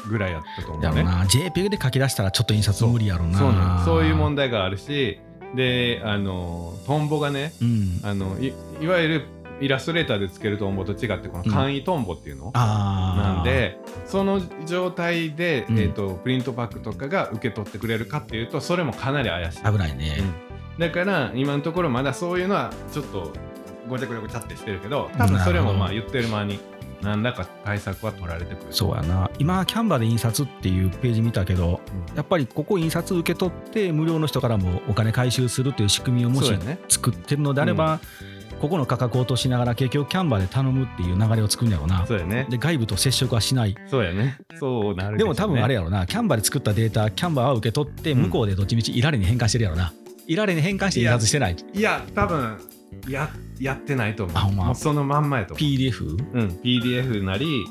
[0.10, 0.88] ぐらいやったと思うね。
[0.88, 1.26] やろな。
[1.26, 3.38] JPEG で書き出したらちょっと印刷無理やろな。
[3.38, 5.20] そうなのそういう問題があるし、
[5.56, 8.00] で、あの、トンボがね、うん。
[8.04, 9.26] あのいいわゆる
[9.62, 13.36] イラストレーターでつけるトンボと違って、この簡易トンボっていうの、あー。
[13.36, 15.80] なんで、その状態で、うん。
[15.80, 19.64] えー、とプリントパックとかが受け取ってくれるかっていうと、それもかなり怪しい。
[19.64, 20.22] 危ないね、
[20.78, 23.32] だから今のところまだそういうのはちょっと
[23.88, 26.60] ごちゃごちゃごちゃってしてるけど多分それもまあな言ってる間に
[27.02, 28.68] 何らか対策は取られてくる。
[28.70, 29.30] そうやな。
[29.40, 32.16] 今キャンバーで印刷っていうページ見たけどうん。
[32.16, 36.54] やっぱりここ印刷受け取って無料の人からもお金回収するという仕組みをもし
[36.90, 38.00] 作ってるのであれば、
[38.62, 42.06] ここの価格を落としながら結局キャンバーで頼むっていう流れを作るんやろうな。
[42.06, 42.46] そうやね。
[42.50, 43.76] で外部と接触はしない。
[43.88, 44.38] そうやね。
[44.60, 46.06] そうなるでも多分あれややろな。
[46.06, 48.22] キャンバーで作ったデータキャンバーは受け取ってうん。
[48.24, 49.92] 向こうでどっちみちイラレに変換してるやろな、
[50.28, 51.56] イラレに変換して印刷してない。
[51.74, 52.60] いや多分
[53.10, 54.38] ややってないと思う。
[54.38, 54.66] あほんま？
[54.66, 57.66] もうそのまんまやと思 PDF う、うん、PDF なり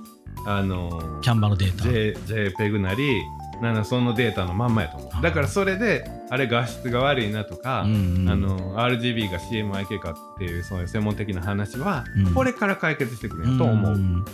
[0.46, 2.14] あのキャンバーのデータ、J
[2.50, 3.20] JPEG なり
[3.60, 5.22] なんだそのデータのまんまやと思う。
[5.22, 12.34] だからそれであれ画質が悪いなとか、うんうんあの RGB が CMYK かっていうそういう専門的な話は、うん。
[12.34, 14.24] これから解決してくるんやと思う、ん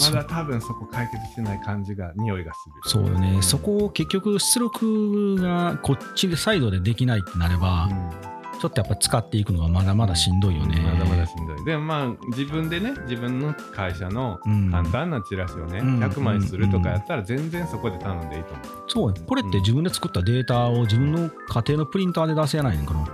[0.00, 2.90] まだ多分そこ解決してない感じが匂いがする。
[2.90, 8.33] そうよね、んそこを結局出力がこっちでサイドでできないってなれば、うん
[8.64, 10.80] ちょっとやっぱ使っていくのはまだまだしんどいよね。
[10.80, 11.64] まだまだしんどい。
[11.66, 14.70] でもまあ自分でね自分の会社のうん。
[14.70, 16.00] 簡単なチラシをね、うん。
[16.02, 18.66] 100枚するとかやったら全然そこで頼んでいいと思う。
[18.88, 23.06] そうこれって自分で作ったデータを自分の家庭のプリンターで出せやないのかな。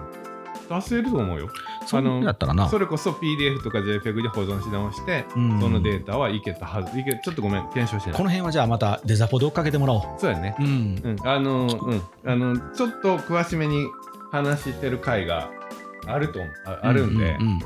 [0.70, 1.48] 出せると思うよ。
[1.84, 2.68] そのやったらな。
[2.68, 5.60] それこそ PDF とか JPEG で保存し直して、うん。
[5.60, 6.96] そのデータはいけたはず。
[6.96, 8.16] いけちょっとごめん検証してない。
[8.16, 10.02] この辺はじゃあまたデザポで追っかけてもらおう。
[10.16, 10.54] そうやね。
[10.60, 11.00] うん。
[11.02, 13.84] うん、あの、うん、あの、ちょっと詳しめに
[14.30, 15.50] 話してる回が
[16.06, 17.60] あるとああるんで、うんうんうん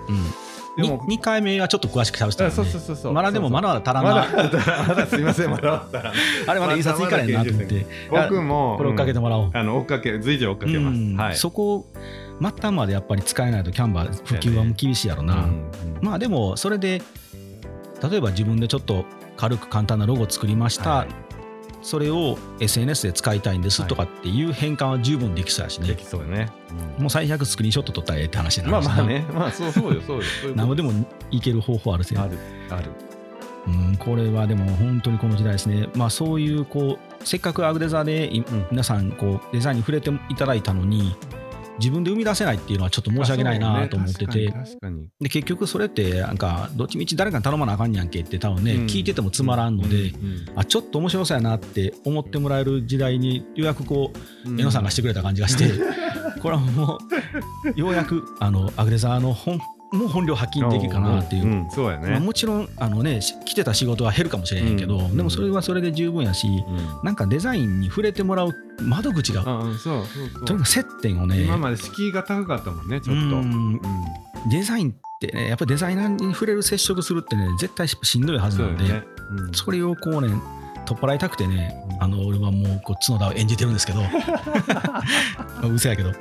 [0.76, 3.12] でも、2回目はちょっと詳しく喋ってたねそうそうそうそう。
[3.12, 6.04] まだでもまだ足らんな、まだ、まだすいません、まだ足らん。
[6.48, 9.46] あれまだ印刷いかないなと思って、僕も、これ追っかけてもらおう。
[9.46, 10.98] うんあの、追っかけ、随時追っかけます。
[10.98, 11.36] うんはい。
[11.36, 11.86] そこを
[12.40, 15.64] 末端までやっぱり使えないとキャンバー普及は厳しいやろな、うんうん
[16.00, 17.00] まあでもそれで
[18.02, 21.23] 例えば自分でちょっと軽く簡単なロゴ作りました、はい
[21.84, 26.50] それを SNS で使いたいんですとかっていう変換は十分できそうやしね、できそうよね。
[26.98, 30.22] もう最悪スクリーンショット撮ったらええって話になるしなまあまあね、 まあそうそうよ、そうよ。
[30.22, 30.92] そういうこと何もでも
[31.30, 32.38] いける方法あるせんある、
[32.70, 32.90] ある。
[33.66, 38.30] うん、これはでも本当にこの時代ですね、まあ、そういうこうせっかくアグデザで
[38.70, 41.16] 皆さんこうデザインに触れていただいたのに
[41.78, 44.64] 自分で生み出せないっていうのはちょっと申し訳ないなと思ってて、ね。
[45.20, 48.86] で結局それってなんかどっちみち誰かに頼まなあかんやんけって多分ね、うん。
[48.86, 50.46] 聞いててもつまらんので、うん。
[50.56, 54.12] あちょっと面白そうやなって思ってもらえる時代にようやくこ
[54.44, 54.60] ううん。
[54.60, 55.70] 江野さんがしてくれた感じがして、
[56.40, 56.98] これはも
[57.76, 59.58] うようやくあのアグレザーの本
[59.94, 61.66] もう本領発揮できるかなっていう。
[61.70, 62.18] そうやまあ、ね。
[62.18, 67.04] もちろんあの、ね、し来てた仕事は減るかもしれへんけど、うんでもそれはそれで十分やし、うん。
[67.04, 68.52] なんかデザインに触れてもらう
[68.82, 70.44] 窓口が、あうんそうそうそう。
[70.44, 73.74] とにかく接点をね、今まで敷居が高かったもんねちょっと、ううん。
[73.74, 73.80] ん
[74.50, 79.02] デザインってね、やっぱりデザイナーに触れる接触するってね、絶対ししんどいはずなんで、
[79.52, 80.34] それをこうね
[80.84, 84.00] 取っ払いたくてね、あの俺はもうこう角田を演じてるんですけど。
[85.68, 86.12] うせやけど。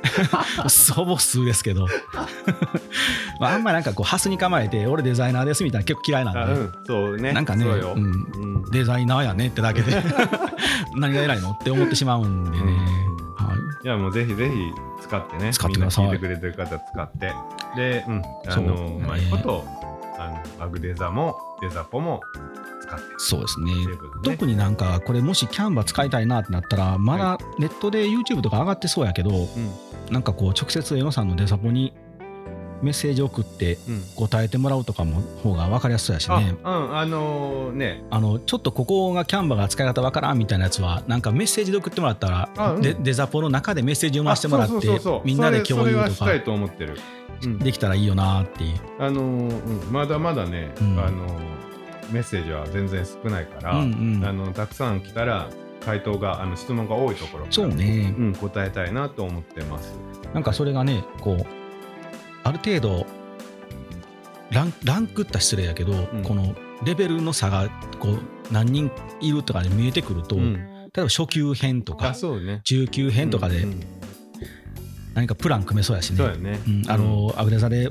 [0.94, 1.86] ほぼ数ですけど。
[3.40, 7.32] まああんまりなんかこうハスに構えて俺デザイナーですみたいな結構嫌いなんで、うん、そうね。
[7.32, 10.02] なんかね、うん、デザイナーやねってだけで。
[10.96, 12.56] 何が偉いのって思ってしまうんでね、
[13.36, 14.54] はい、いやもうぜひぜひ
[15.02, 15.52] 使ってね。
[15.52, 16.06] 使ってください。
[16.06, 17.32] 聞いてくれてる方使って。
[17.76, 19.83] で、うん、あのうまいこと
[20.18, 22.20] あのバグデザもデザポも
[22.82, 23.86] 使ってそうですね、ね、
[24.22, 29.36] 特になんかこれもしキャンバー使いたいなってなったらまだネットで YouTube とか上がってそうやけど、は
[30.10, 31.92] い、なんかこう直接江野さんのデザポに
[32.84, 33.78] メッセージ送って
[34.16, 36.56] 答えてもらうとかも方が分かりやすそうやしね。
[36.62, 38.04] うん、あのー、ね。
[38.10, 46.26] あのちょっとここがキャンバーが使い方分からんみたいなやつはなんかメッセージで送ってもらったら、うん、デデザポの中でメッセージ読ませてもらってみんなで共有とか
[47.62, 48.78] できたらいいよなっていう。
[48.98, 51.64] あのー、まだまだね、あのー
[52.12, 55.48] メッセージは全然少ないから、うんうん、あのたくさん来たら
[55.84, 59.94] 回答があの質問が多いところそうね、うん、答えたいなと思ってます。
[60.32, 61.46] なんかそれがねこう
[62.44, 63.06] ある程度
[64.50, 66.54] ランランクった失礼やけど、うん、この
[66.84, 68.18] レベルの差がこう
[68.52, 70.60] 何人いるとかで見えてくると、うん、例
[70.98, 73.66] えば初級編とか、ね、中級編とかで、
[75.14, 76.16] 何かプラン組めそうやしね。
[76.18, 76.60] そうやね。
[76.66, 77.88] うん、あの、アグレザで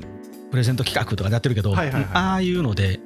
[0.50, 3.00] プレゼント企画とかでやってるけど、はいはいはい、ああいうので、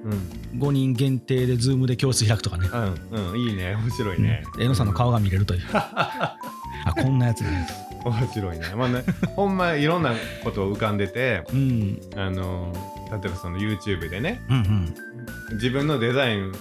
[0.56, 2.68] 5人限定でズームで教室開くとかね、
[3.11, 3.74] うんうん、いいね。
[3.76, 5.62] 面白いね、うん、榎さんの顔が見れるという。
[5.72, 6.37] あ
[6.94, 9.04] こんなやつね面白いね,、まあね、
[9.36, 12.72] ほんまいろんなことを浮かんでて、うん、あの
[13.10, 14.94] 例えばその YouTube でね、うんうん。
[15.54, 16.52] 自分のデザイン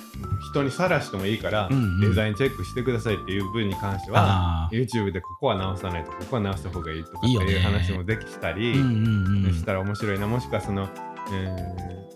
[0.51, 10.27] 人にさらしてもいいから、うんうん、デザインチェックしてくださいっていう分に関しては YouTube でここは直さないとここは直した方がいいとかっていう話もできたりしたら面白いな。
[10.27, 10.87] もしくはその、
[11.33, 12.06] えー、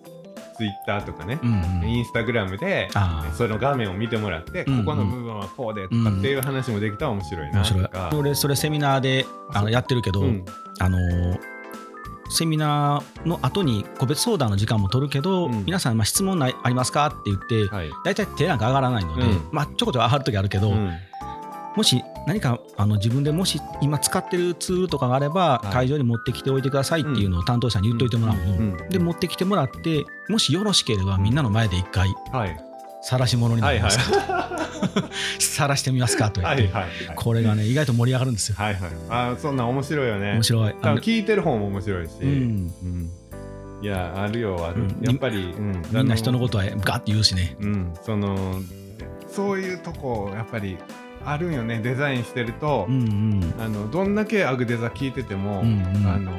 [0.62, 2.89] Twitter とかね、うんうん、インスタグラムで
[3.34, 10.24] その画面を見てもらって、ここの部分はこうでとかっていう話もできたら面白いなとか、うんうん、俺それセミナーであのやってるけど、
[10.80, 11.39] あのー
[12.32, 20.97] セミナーの後に個別相談の時間も取るけど、うん、皆さんまあ質問ないありますかって言って、はい、大体手なんか上がらないので、うん、まあ、ちょこちょこ上がる時あるけど、うん、
[21.76, 32.71] もし何かあの自分でもし今使ってるツールとかがあれば、会場に持ってきておいてくださいっていうのを担当者に言っといてもらうの、で持ってきてもらってもしよろしければみんなの前で一回、はい。
[33.01, 33.97] 晒し者になります。
[33.97, 34.49] か
[35.39, 36.69] 晒してみますかと言って、
[37.15, 38.55] これがね意外と盛り上がるんですよ。
[38.57, 40.34] はいはい、あそんな面白いよね。
[40.34, 40.73] 面白い。
[40.73, 43.10] 聞いてる方も面白いし、うん、うん、
[43.81, 44.67] いやあるよ。
[44.67, 47.55] ある、うん、やっぱり、うん、みんな人のことはガッて言うしね。
[47.60, 48.62] うん、その
[49.27, 50.77] そういうとこやっぱり
[51.25, 56.31] あるんよねデザインしてると、うんうん、あのどんだけアグデザ聞いてても、うんうん、あの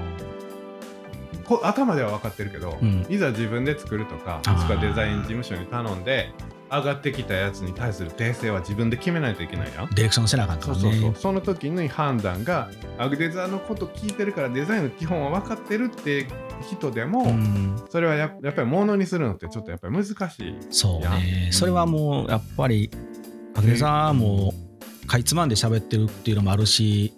[1.62, 6.32] 頭では分かってるけど、うん、いざ自分で作るとかもしくはデザイン事務所に頼んで
[6.70, 9.90] 上がってきたやつに対する訂正は自分で決めないといけないやん。
[9.90, 11.14] ディレクションせなあかんから、ね、そうそうそう。
[11.16, 16.26] その時に判断がアグデザのこと聞いてるからデザインの基本は分かってるって
[16.62, 22.90] 人でも、うん、それはややっぱりものにするのってちょっとやっぱり難しいそうね、それはもうやっぱり
[23.54, 24.54] アグデザも
[25.12, 27.12] かいつまんで喋ってるっていうのもあるし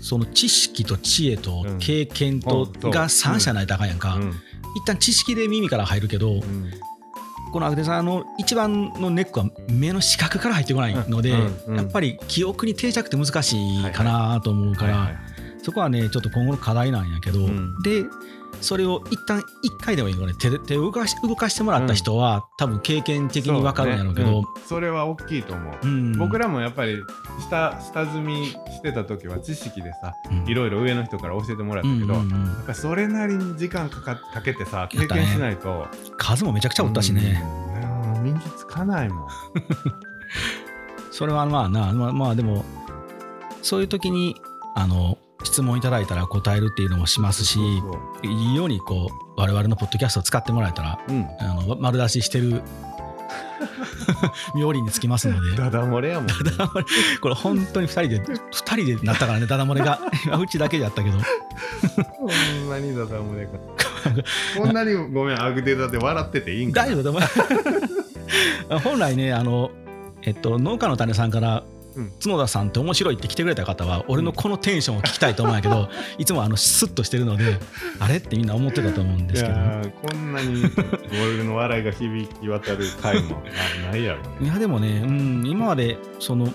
[0.00, 4.18] その知識と知恵と経験とが3者ないとあかんやんか、
[4.76, 6.42] 一旦知識で耳から入るけど、
[7.52, 11.38] このアグデザーの一番のネックは目の視覚から入ってこないので、や
[11.82, 15.18] っぱり記憶に定着って難しいかなと思うから、
[15.62, 17.40] そこはねちょっと今後の課題なんやけど、
[17.82, 18.04] で
[18.60, 20.34] それを一旦一回でもいいのね。
[20.34, 24.44] 手手を動かし動かしてもらった人は、うん、多分経験的に分かるんやろうけど、ね。
[24.56, 27.02] うん、それは大きいと思う、うん、僕らもやっぱり
[27.40, 30.14] 下下積みしてた時は知識でさ、
[30.46, 32.20] いろいろ上の人から教えてもらったけど、や
[32.62, 37.42] っぱそれなりに時間かかかけてさ経験しないと、ね、数もめちゃくちゃおったしね、
[38.22, 39.28] 身につかないもん。
[41.10, 42.64] それはまあなまあ、まあでも
[43.62, 44.36] そういう時に
[44.74, 47.58] あの質問いただいたら答えるっていうのもしますし
[48.22, 52.62] いいようにこう我々のポッドキャストを使ってもらえたら、うん、あの丸出ししてる
[54.54, 55.56] 妙利につきますので。
[55.56, 56.84] ダダ漏れやもん、ね、ダダ漏れ。
[57.20, 60.00] これ本当に2人で2人でなったからねダダ漏れが。
[60.38, 61.18] うちだけでやったけど。
[61.18, 63.52] ほんまにダダ漏れか。
[64.58, 69.70] こんなにごめんアグデザで笑ってていいんか大丈夫本来ねあの
[70.22, 71.64] えっと農家の種さんから
[72.22, 77.58] 角田さんって面白いって来てくれた方は俺のこのテンションを聞きたいと思うんやけど いつもあのスッとしてるので
[77.98, 79.56] あれってみんな思ってたと思うんですけど。
[79.56, 80.64] こんなに
[81.10, 83.42] 俺の笑いが響き渡る回も
[83.90, 86.52] ないやろ、ね、いやでもね、うん、今までその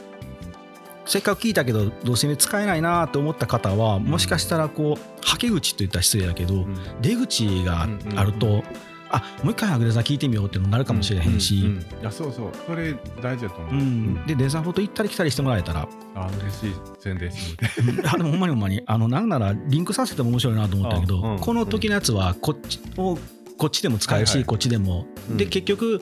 [1.06, 6.66] せっかく聞いたけどどうせ使えないなと思った方はもしかしたらこうはけ口といったら失礼だけど、
[7.02, 8.64] 出口があると、
[9.12, 12.52] あもう一回アグレザ聞いてみようっていうのになるかもしれへんし、うんうんうん、いやそうそう。
[12.66, 15.88] それ大事だと思う、うん、でデザフォと行ったり来たりしてもらえたら。
[16.16, 17.68] あ嬉しい宣伝して
[18.08, 18.24] あで。
[18.24, 18.82] もほんまにほんまに。
[18.86, 23.18] あのなんならリンクさせても面白いなと思ったけど、うん、この時のやつはこっちを
[23.58, 25.06] こっちでも使えるし、はいはい、こっちでも、
[25.38, 26.02] で結局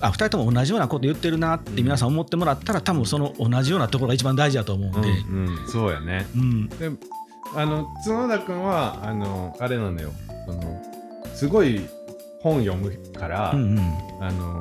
[0.00, 6.90] あ2人とも同じようなこと言ってるなって皆さん思ってもらったら多分その同じようなところが一番大事だと思うんで、うんうん、そうやね、うん、で
[7.54, 10.10] あの角田君はあのあれなのよ。
[10.46, 10.82] その
[11.34, 11.86] すごい
[12.46, 14.60] 本読むから、うんうん、あの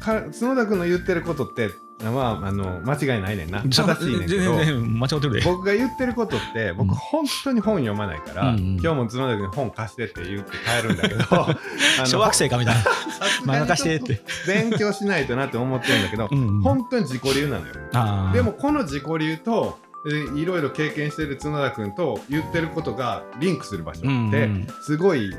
[0.00, 1.68] か角田君の言ってることって
[2.02, 3.60] まあ、あの間違いないねんな。
[3.68, 5.42] 正しいねんけど間違ってる。
[5.44, 11.46] 僕が言ってることって僕本当に本読まないから、うん、今日も角田君に本貸してって言って帰るんだけど
[12.06, 12.80] 小学生かみたいな。
[13.44, 14.22] 漫画貸してって。
[14.46, 18.32] 勉強しないとなって思ってるんだけど、うん、本当に自己流なのよ。
[18.32, 24.48] でもこの自己流といろいろ経験してる角田君と言ってることがリンクする場所って
[24.82, 25.30] すごい、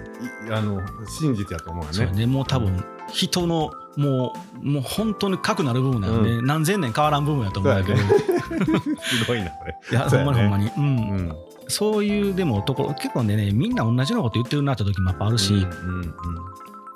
[0.52, 1.98] あの真実やと思うよね。
[1.98, 7.98] そうねもう多分人のもうもう本当に核なる部分なので、うん、何千年変わらん部分やと思うんだけど、
[9.02, 9.78] すごいなこれ。
[9.92, 10.90] いや、ほんまにほんまに、うん、う
[11.22, 11.36] ん、
[11.68, 16.14] そういうでもところ結構ねみんな同じようなこと言ってるなって時もやっぱあるし、うんうんうん、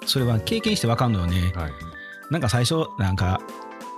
[0.06, 1.72] それは経験して分かんのよね、はい、
[2.30, 3.40] なんか最初なんか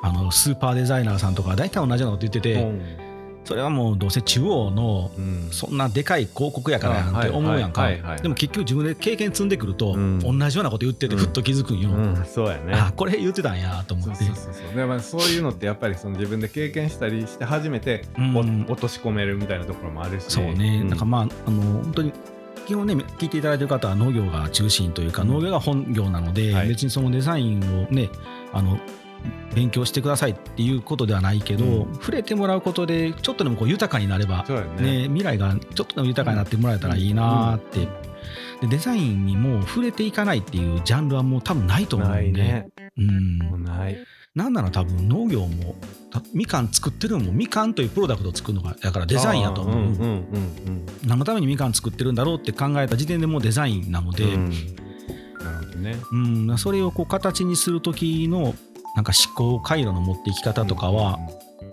[0.01, 3.06] あのスーパーデザイナーさんとか大体同じようなこと言ってて、
[3.47, 5.09] それはもうどうせ中央の
[5.51, 7.87] そんなでかい広告やからやんって思うやんか。
[8.21, 12.73] でも結局自分で経験積んでくると同じようなこと言っててふっと気づくんよ、うんうん、そうやね。
[12.73, 14.25] あこれ言ってたんやと思って。
[14.25, 20.25] そうそうそうでもそういうのってやっぱりその自分で経験したりして初めて、うん、落とし込めるみたいなところもあるし。
[20.27, 22.11] そうね、なんかまああの本当に
[22.67, 28.09] 基本ね聞いていただいてる方は農業が中心というか農業が本業なので、はい、別にそのデザインをね
[28.51, 28.77] あの
[29.55, 34.45] 勉強してくださいっていうことではないけど、うん、触れてもらうことでちょっとでもこう豊かになれば、
[34.79, 37.87] ね、ね、未来がちょっとでも豊かになってもらえたらいいなって、
[38.61, 43.97] でデザインにも触れていかないっていうジャンルはもう多分ないと思うんで、ね、うん、ない。
[44.35, 45.75] なんなら多分農業も
[46.31, 50.23] みかん作ってるのもみかんというプロダクトを作るのがだからデザインやと思う,、
[51.07, 54.49] 何のためにみかん作ってるんだろうって考えた時点でもうデザインなので、うん、
[55.39, 55.95] なるほどね。
[56.11, 56.17] う
[56.53, 58.53] ん、それをこう形にする時の
[58.97, 61.19] なんか思考回路の持っていき方とかは、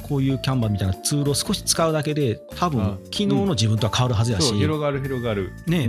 [0.03, 5.51] こういうキャンバーみたいなツールを少し使うだけで多分昨日の自分とは変わるはずやし、広がる広がる。
[5.67, 5.89] ね、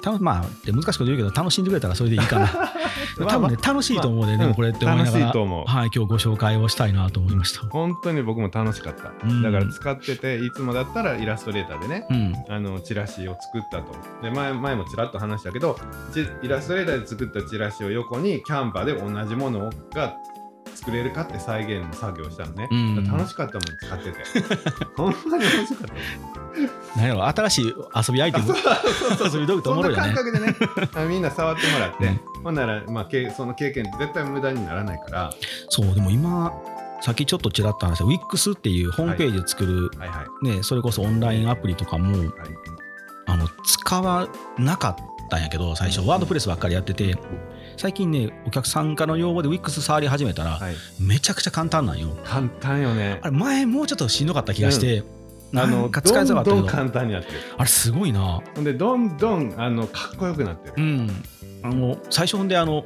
[0.00, 2.48] たまあ難しいこと言うけど楽しんでくれたらそれでいいかな。
[3.28, 13.94] 多分ね楽しいと思うで、ね、でもこれって思いながら、はい、今日ご紹介をしたいなと思いました、本当に僕も楽しかった、うん、だから使ってていつもだったらイラストレーターでね、うん、あのチラシを作ったと。
[14.22, 15.78] で前前もちらっと話したけど
[16.42, 20.16] イラストレーターで作ったチラシを横にキャンバーで同じものが
[20.74, 24.18] 作れるかって再現の作業したのね、うん、楽しかったもん使ってて。
[24.96, 25.94] ほんまに楽しかった
[26.96, 28.54] 何やろ新しい遊びアイテム？
[29.32, 29.96] 遊び道具と思うよね。
[29.96, 30.56] 感覚でね。
[31.08, 35.30] みんな触ってもらって、うん、ほんなら、まあ、その経験絶対無駄にならないから。
[35.68, 36.52] そうでも今
[37.00, 42.30] さっきちょっとちらっと話した WIX っていうホームページで作る、はいはいはい、ね、それこそオンラインアプリとかも、はい、
[43.26, 44.96] あの使わなかっ
[45.30, 46.06] たんやけど最初。
[46.06, 47.16] ワードプレスばっかりやってて、
[47.80, 52.14] 最近ねお客さんからの要望で WIX 触り始めたら、はい、めちゃくちゃ簡単なんよ。
[52.24, 53.20] 簡単よね。
[53.22, 55.02] あれ前もうちょっとしんどかった気がして、
[55.52, 56.56] うん、あの 使いづらかったけど。
[56.56, 57.38] どんどん簡単になってる。
[57.56, 58.42] あれすごいな。
[58.54, 60.74] ほんでどんどんあのかっこよくなってる。
[60.76, 61.24] うん。
[61.62, 62.84] あの最初ほんであの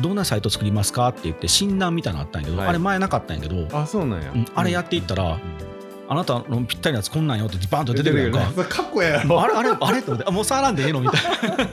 [0.00, 5.70] どんなサイト作りますかって言って診断みたいなのあったんやけど、はい、あれ前なかったんやけどあそうなんや、うん、あれやっていったら、うん
[6.12, 8.64] あなたのぴったりなやつこんなんよってバーンと出てくるやんか。
[8.64, 9.40] かっこええやろ。
[9.40, 11.68] あれあれあれと思って、もう触らんでええのみたいな。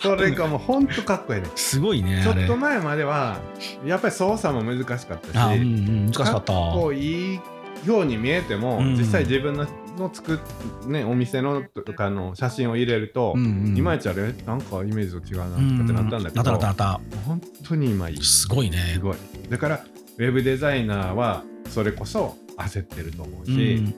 [0.00, 1.48] それかもうほんとかっこええね。
[1.56, 2.22] すごいね。
[2.22, 3.38] ちょっと前までは、
[3.84, 6.52] やっぱり操作も難しかったし、うんうん、難しかった。
[6.52, 7.40] かっこいい
[7.84, 9.66] ように見えても、うん、実際自分の
[9.98, 19.16] の作っねお店のとかの写真を入れると、うんうん、いまいちあれなんかイメージと違うなってなったんだけど、うんうん、なったなった本当に今いいすごいねすごい
[19.48, 19.84] だから
[20.18, 23.94] ウェブデザイナーはそれこそ焦ってると思うし、うん。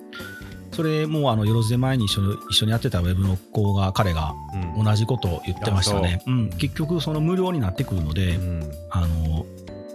[0.73, 4.35] それもあのよろずで前に一緒に一緒にやってたウェブの子が彼が
[4.77, 6.31] 同じことを言ってましたね、う。
[6.31, 9.47] ん、結局その無料になってくるので、うん、あの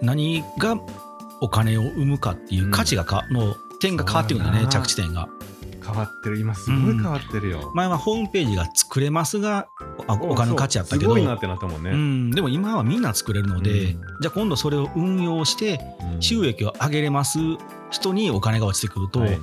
[0.01, 0.79] 何が
[1.41, 5.27] お金を生むかっていう価値がか、の点が変わってくるんだね着地点が。
[5.83, 6.39] 変わってる。
[6.39, 9.67] 今すごい変わってるよ、前はホームページが作れますが
[10.07, 11.09] お金の価値あったけど。
[11.09, 15.79] すごいなってなったもんね、うん、でも今はみんな作れるので、じゃあ今度それを運用して
[16.19, 17.39] 収益を上げれます
[17.91, 19.37] 人にお金が落ちてくると、はい。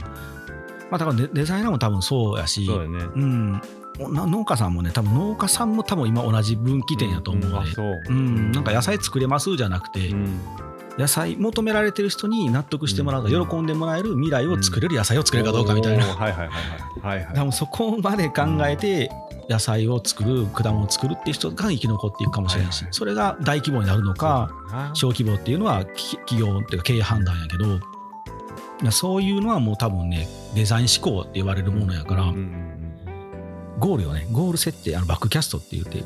[0.90, 3.60] まあ、だからデザイナーも多分そうやし、そうね、うん、
[3.98, 7.70] 農家さんもね多分農家さんも多分今同じ分岐点やと思うので、
[8.08, 8.20] うん、う。
[8.20, 10.40] ん、なんか野菜作れますじゃなくて、うん、
[10.96, 16.48] 野菜求められてる人に納得してもらうか、喜んでもらえる未来を作れる野菜を作れるかどうかみたいな、はいはいはい
[17.02, 17.24] はい。
[17.24, 19.10] はい、でもそこまで考えて
[19.50, 24.50] 野菜を作る果物を作るっていう人が生き残っていくかもしれないし、それが大規模になるのか
[24.94, 27.78] 小規模っていうのは企業っていうか経営判断やけど
[28.90, 32.32] そういうのはもう多分ねデザイン思考って言われるものやから、
[33.78, 34.26] ゴールよね。
[34.32, 36.02] ゴール設定あのバックキャストって言って、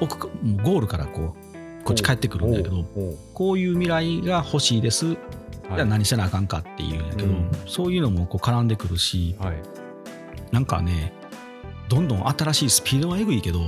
[0.00, 1.46] 奥ゴールからこう
[1.86, 2.84] こっち帰ってくるんだけど
[3.32, 5.16] こういう未来が欲しいです、
[5.68, 9.62] はい、何せなあかんかっていうんやけど、うん、そういうのもこう絡んでくるし、はい、
[10.50, 11.12] なんかね
[11.88, 13.60] どんどん新しいスピードはえぐいけど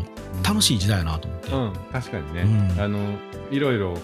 [0.43, 2.43] 楽しい時代やなと思って、うん、確かにね、
[2.75, 2.99] うん、あの
[3.53, 3.97] いろいろ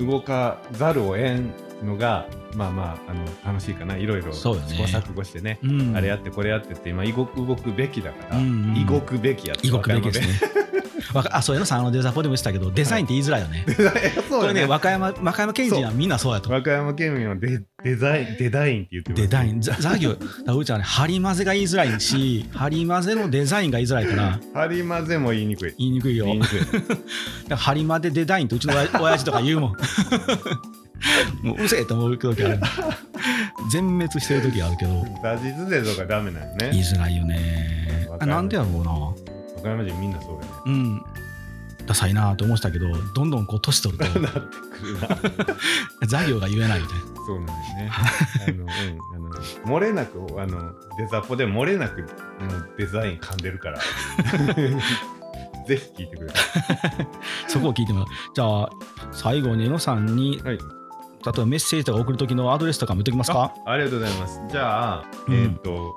[0.00, 1.52] 動かざるを得ん
[1.84, 3.96] のがまあまああの楽しいかな。
[3.96, 7.26] いろいろ試行錯誤してね、ね、あれやってこれやってって今動
[7.56, 8.46] くべきだから、うんう
[8.78, 10.70] ん、動くべきやって動くべきですね。
[11.30, 13.64] あそういうのさんのデザポでも言ってたけどデザインって言いづらいよね。
[13.66, 16.50] はい、これね和歌山和歌山県人はみんなそうやと。
[16.50, 19.60] 和歌山県民はデデザインデザインって言ってます、デザイン。
[19.60, 20.10] ザ業
[20.56, 24.38] うちはね張り混ぜが言いづらいし張り混ぜのデザインが言いづらいから。
[24.54, 25.74] 張り混ぜも言いにくい。
[25.78, 26.26] 言いにくいよ。
[26.28, 26.40] い
[27.50, 29.76] 張り混ぜデザインってうちの親父とか言うもん。
[31.42, 32.60] もううせえと思う時ある。
[33.70, 35.04] 全滅してる時あるけど。
[35.22, 36.70] ダジズデとかダメなよね。
[36.72, 38.08] 言いづらいよね。
[38.18, 38.90] あなんでやろうな。
[38.92, 39.12] 和
[39.60, 40.58] 歌山人みんなそうだよね。
[40.66, 41.02] うん。
[41.86, 44.04] ダサいなと思ってたけどどんどんこう年取ると。
[44.20, 46.06] なってくるな。
[46.06, 47.90] 座業が言えないみたいなそうなんですね。
[48.46, 49.36] あの、うん、あ
[49.66, 52.06] の漏れなくあのデザポで漏れなく
[52.76, 53.78] デザイン噛んでるから。
[55.66, 57.08] ぜひ聞いてください。
[57.46, 58.08] そこを聞いてもらう。
[58.34, 58.70] じゃあ
[59.12, 60.58] 最後に江野さんに、はい、
[61.24, 63.54] 例えばメッセージとか送る時のアドレスとかも言っときますか？
[63.66, 64.40] ありがとうございます。
[64.48, 65.94] じゃあ、うん、えっ、と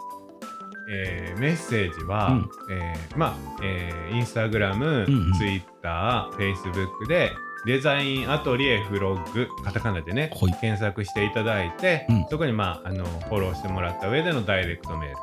[0.91, 5.05] えー、メッセージは、うん、えー、まあ、えー、インスタグラム、
[5.37, 7.31] ツイッター、フェイスブックで
[7.65, 15.15] デザインアトリエフロッグカタカナでね、はい、検索していただいて、うん、そこに、まあ、あのフォローしてもらった上でのダイレクトメール、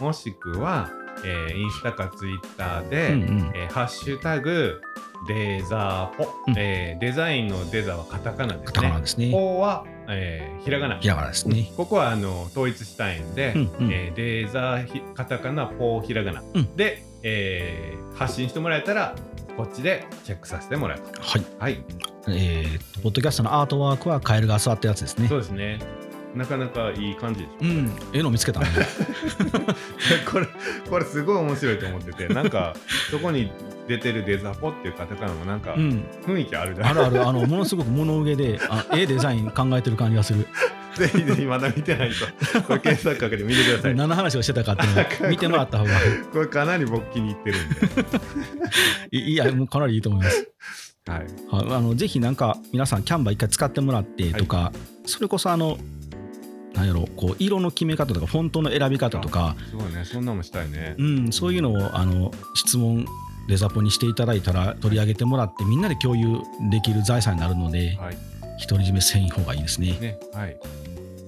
[0.00, 0.90] うん、もしくは、
[1.24, 4.80] えー、インスタかツイッターで、うんうん、えー、ハッシュタグ
[5.28, 8.66] デザポ、うん、えー、デザインのデザはカタカナですね。
[8.66, 9.30] カタカナですね。
[9.32, 10.98] ポは、えー、ひらがな。
[10.98, 11.72] ひらがなですね。
[11.76, 19.16] ここはあの統一したいんで、うんうん、えー、デザひカタカナ、ポひらがな、うん、で、えー、発信してもらえたら
[19.56, 21.20] こっちでチェックさせてもらうと。
[21.20, 21.44] はい。
[21.58, 21.84] はい。
[22.28, 25.28] えー、ポッドキャストのアートワークはカエルが座ったやつですね。
[25.28, 25.78] そうですね。
[26.36, 27.56] なかなかいい感じでしょ。
[27.62, 28.60] うん、ええの見つけた
[30.30, 30.46] これ
[30.88, 32.76] これすごい面白いと思ってて、 なんか
[33.10, 33.50] そこに
[33.88, 36.90] 出てるデザポっていうカタカナもなんか雰囲気あるじゃな。
[36.90, 37.28] い、うん、あるある。
[37.28, 40.46] あの ものすごく物憂げであええデザイン考えてる感じがする。
[40.94, 43.94] ぜひぜひまだ見てないとこれ検索かけて見てください。
[43.94, 45.90] 何の話をしてたかっていうの見てもらった方が。
[46.32, 47.68] これかなり僕気に入ってるん
[49.10, 49.18] で。
[49.18, 50.48] いやもうかなりいいと思います。
[51.06, 55.78] はい、あのぜひなんか皆さんキャンバー一回使ってもらってとか、はい、それこそあの
[56.76, 59.56] なんやろこう色の決め方とかフォントの選び方とか。
[59.70, 63.06] そうねそんなもしたいね、うん、そういうのをあの質問
[63.48, 68.16] デザポにしていただいたら取り上げてもらってみんなで共有できる財産になるので、はい、
[68.68, 69.98] 独り占めせん方がいいですね。
[70.00, 70.56] ねはい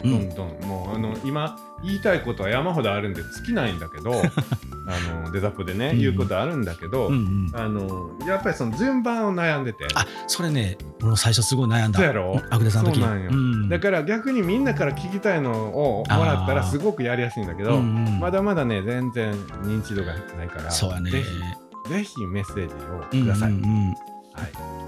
[0.03, 4.13] どんどん、もうあの今言いたいことは山ほどあるんで尽きないんだけど
[4.87, 9.87] あのデザポでね、うん、言うことあるんだけど、うんうん、あのやっぱりその順番を悩んでて。
[9.95, 11.99] あそれねもう最初すごい悩んだ。
[11.99, 12.41] そうやろ？
[12.51, 13.01] アグデさんの時。
[13.01, 19.33] そうなんよ、うん、だから逆にみんなから聞きたいのをもらったらすごくやりやすいんだけど、うんうん、まだまだね全然
[19.63, 21.11] 認知度がないからそうやね。
[21.11, 22.75] ぜひメッセージ
[23.21, 23.51] をください。
[23.51, 23.89] うんうんうん。
[23.91, 23.95] は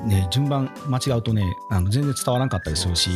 [0.05, 0.09] い。
[0.09, 3.11] ね、順番間違うとねあの全然伝わらなかったりするし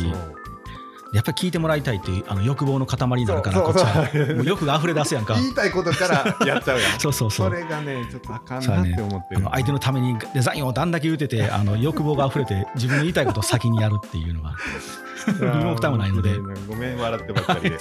[1.15, 4.35] やっぱり聞いてもらいたいっていうあの欲望の塊になるからこっちは。
[4.35, 5.35] もう欲が溢れ出すやんか。
[5.35, 6.99] 言いたいことからやっちゃうやん。
[6.99, 7.49] そうそうそう。
[7.49, 14.55] それがねちょっとあかんなって思ってる、ね、相手のためにデザインをあんだけ言うてて あの欲望が溢れて自分の言いたいことを先にやるっていうのは
[15.39, 16.37] 身も蓋もないので。
[16.67, 17.77] ごめん笑ってばっかりで。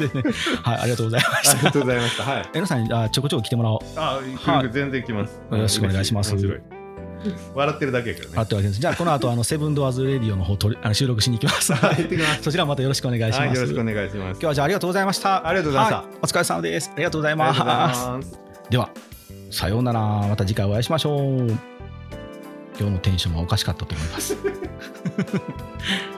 [0.63, 1.51] はいありがとうございました。
[1.51, 2.23] ありがとうございました。
[2.23, 2.51] はい。
[2.55, 3.81] えのさんあちょこちょこ来てもらおう。
[3.97, 5.41] あ、はい、全然来ます。
[5.51, 6.35] よろしくお願いします
[7.55, 8.33] 笑ってるだけやけどね。
[8.35, 8.81] 笑ってるわけです。
[8.81, 11.73] じゃあ、この後、あの、セブンドアーズレディオの方とあの収録しに行きます。
[11.75, 12.09] はい。
[12.43, 13.39] そちらまたよろしくお願いします。
[13.41, 14.31] はい、よろしくお願いします。
[14.33, 15.47] 今日はじゃあ、ありがとうございました。
[15.47, 16.05] ありがとうございました。
[16.23, 16.91] お疲れ様です。
[16.95, 18.39] ありがとうございます。
[18.71, 18.91] では、
[19.51, 20.01] さようなら。
[20.01, 21.47] また次回お会いしましょう。
[22.79, 24.37] 今日のテンションはおかしかったと思います。